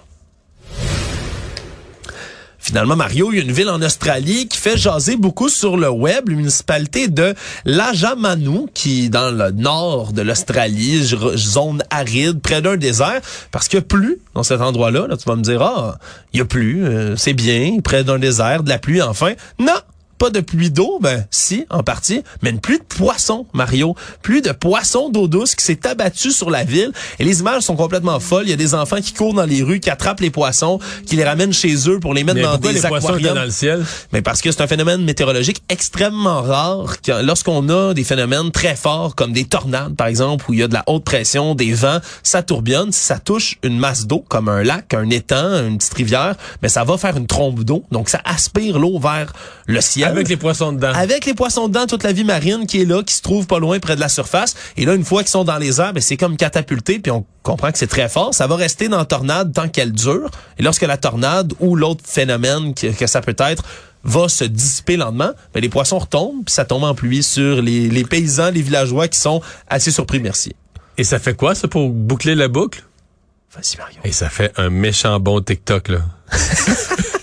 Finalement, 2.63 2.95
Mario, 2.95 3.31
il 3.31 3.37
y 3.37 3.39
a 3.39 3.43
une 3.43 3.51
ville 3.51 3.69
en 3.69 3.81
Australie 3.81 4.47
qui 4.47 4.55
fait 4.55 4.77
jaser 4.77 5.17
beaucoup 5.17 5.49
sur 5.49 5.77
le 5.77 5.89
web, 5.89 6.29
la 6.29 6.35
municipalité 6.35 7.07
de 7.07 7.33
Lajamanu, 7.65 8.67
qui 8.75 9.05
est 9.05 9.09
dans 9.09 9.31
le 9.31 9.49
nord 9.49 10.13
de 10.13 10.21
l'Australie, 10.21 11.03
zone 11.35 11.83
aride, 11.89 12.39
près 12.39 12.61
d'un 12.61 12.77
désert, 12.77 13.19
parce 13.49 13.67
qu'il 13.67 13.79
n'y 13.79 13.85
a 13.85 13.87
plus 13.87 14.19
dans 14.35 14.43
cet 14.43 14.61
endroit-là. 14.61 15.07
Là, 15.07 15.17
tu 15.17 15.25
vas 15.25 15.35
me 15.35 15.41
dire, 15.41 15.61
ah, 15.63 15.97
il 16.33 16.37
n'y 16.37 16.41
a 16.41 16.45
plus, 16.45 16.85
euh, 16.85 17.15
c'est 17.15 17.33
bien, 17.33 17.79
près 17.83 18.03
d'un 18.03 18.19
désert, 18.19 18.61
de 18.61 18.69
la 18.69 18.77
pluie, 18.77 19.01
enfin. 19.01 19.33
Non! 19.57 19.73
Pas 20.21 20.29
de 20.29 20.39
pluie 20.39 20.69
d'eau, 20.69 20.99
ben 21.01 21.25
si, 21.31 21.65
en 21.71 21.81
partie, 21.81 22.21
mais 22.43 22.51
une 22.51 22.60
pluie 22.60 22.77
de 22.77 22.84
poissons, 22.84 23.47
Mario. 23.53 23.95
Pluie 24.21 24.43
de 24.43 24.51
poissons 24.51 25.10
d'eau 25.10 25.27
douce 25.27 25.55
qui 25.55 25.65
s'est 25.65 25.88
abattue 25.88 26.29
sur 26.29 26.51
la 26.51 26.63
ville. 26.63 26.91
Et 27.17 27.23
les 27.23 27.39
images 27.39 27.63
sont 27.63 27.75
complètement 27.75 28.19
folles. 28.19 28.43
Il 28.45 28.51
y 28.51 28.53
a 28.53 28.55
des 28.55 28.75
enfants 28.75 29.01
qui 29.01 29.13
courent 29.13 29.34
dans 29.34 29.45
les 29.45 29.63
rues, 29.63 29.79
qui 29.79 29.89
attrapent 29.89 30.19
les 30.19 30.29
poissons, 30.29 30.77
qui 31.07 31.15
les 31.15 31.23
ramènent 31.23 31.53
chez 31.53 31.89
eux 31.89 31.99
pour 31.99 32.13
les 32.13 32.23
mettre 32.23 32.36
mais 32.36 32.43
dans 32.43 32.57
des 32.57 32.73
les 32.73 32.86
aquariums. 32.86 33.34
dans 33.34 33.45
le 33.45 33.49
ciel? 33.49 33.84
Mais 34.13 34.21
parce 34.21 34.41
que 34.41 34.51
c'est 34.51 34.62
un 34.62 34.67
phénomène 34.67 35.03
météorologique 35.03 35.63
extrêmement 35.69 36.43
rare. 36.43 36.97
Lorsqu'on 37.23 37.67
a 37.69 37.95
des 37.95 38.03
phénomènes 38.03 38.51
très 38.51 38.75
forts, 38.75 39.15
comme 39.15 39.34
des 39.34 39.45
tornades, 39.45 39.95
par 39.95 40.05
exemple, 40.05 40.45
où 40.49 40.53
il 40.53 40.60
y 40.60 40.63
a 40.63 40.67
de 40.67 40.75
la 40.75 40.84
haute 40.86 41.03
pression, 41.03 41.55
des 41.55 41.73
vents, 41.73 41.99
ça 42.21 42.43
tourbillonne. 42.43 42.91
Si 42.91 43.03
ça 43.03 43.17
touche 43.17 43.57
une 43.63 43.79
masse 43.79 44.05
d'eau, 44.05 44.23
comme 44.29 44.49
un 44.49 44.62
lac, 44.62 44.93
un 44.93 45.10
étang, 45.10 45.67
une 45.67 45.79
petite 45.79 45.95
rivière, 45.95 46.36
mais 46.62 46.69
ça 46.69 46.84
va 46.84 46.99
faire 46.99 47.17
une 47.17 47.25
trombe 47.25 47.63
d'eau. 47.63 47.86
Donc, 47.89 48.07
ça 48.07 48.21
aspire 48.23 48.77
l'eau 48.77 48.99
vers 48.99 49.34
le 49.65 49.81
ciel. 49.81 50.11
Avec 50.12 50.30
les 50.30 50.38
poissons 50.38 50.71
dedans. 50.74 50.91
Avec 50.93 51.26
les 51.26 51.34
poissons 51.34 51.67
dedans, 51.67 51.86
toute 51.88 52.04
la 52.04 52.12
vie 52.12 52.24
marine 52.24 52.65
qui 52.67 52.82
est 52.82 52.86
là, 52.86 53.04
qui 53.04 53.13
se 53.13 53.21
trouve 53.21 53.47
pas 53.47 53.60
loin 53.60 53.80
près 53.80 53.95
de 53.95 54.00
la 54.00 54.10
surface. 54.10 54.56
Et 54.78 54.86
là, 54.86 54.93
une 54.93 55.06
fois 55.06 55.21
qu'ils 55.21 55.32
sont 55.32 55.43
dans 55.43 55.58
les 55.58 55.80
airs, 55.80 55.93
ben, 55.93 56.02
c'est 56.02 56.17
comme 56.17 56.38
catapulté, 56.38 57.00
puis 57.00 57.12
on 57.12 57.26
comprend 57.43 57.71
que 57.71 57.78
c'est 57.78 57.88
très 57.88 58.10
fort. 58.10 58.34
Ça 58.34 58.47
va 58.47 58.56
rester 58.56 58.88
dans 58.88 58.97
la 58.97 59.06
tornade 59.06 59.54
tant 59.54 59.67
qu'elle 59.67 59.91
dure. 59.91 60.30
Et 60.58 60.63
lorsque 60.63 60.84
la 60.84 60.97
tornade 60.97 61.54
ou 61.60 61.76
l'autre 61.76 62.04
phénomène 62.06 62.74
que, 62.74 62.88
que, 62.88 63.08
ça 63.08 63.21
peut 63.21 63.36
être 63.39 63.63
va 64.04 64.28
se 64.28 64.43
dissiper 64.43 64.97
lentement, 64.97 65.32
ben, 65.54 65.62
les 65.62 65.69
poissons 65.69 66.00
retombent, 66.00 66.43
puis 66.45 66.54
ça 66.54 66.65
tombe 66.65 66.84
en 66.84 66.95
pluie 66.95 67.24
sur 67.24 67.62
les, 67.62 67.88
les 67.88 68.04
paysans, 68.04 68.50
les 68.50 68.62
villageois 68.62 69.08
qui 69.08 69.19
sont 69.19 69.41
assez 69.69 69.91
surpris, 69.91 70.19
merci. 70.19 70.54
Et 70.97 71.04
ça 71.04 71.19
fait 71.19 71.36
quoi, 71.36 71.56
ça, 71.56 71.67
pour 71.67 71.89
boucler 71.89 72.36
la 72.36 72.47
boucle? 72.47 72.84
Vas-y, 73.54 73.78
Mario. 73.78 74.00
Et 74.04 74.12
ça 74.12 74.30
fait 74.30 74.52
un 74.58 74.69
méchant 74.69 75.19
bon 75.19 75.41
TikTok, 75.41 75.89
là. 75.89 76.00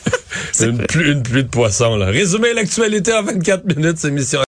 une, 0.66 0.78
pluie, 0.78 1.12
une 1.12 1.22
pluie 1.22 1.44
de 1.44 1.48
poissons, 1.48 1.96
là. 1.96 2.06
Résumer 2.06 2.52
l'actualité 2.54 3.12
en 3.12 3.22
24 3.22 3.64
minutes, 3.76 3.98
c'est 3.98 4.10
mission 4.10 4.40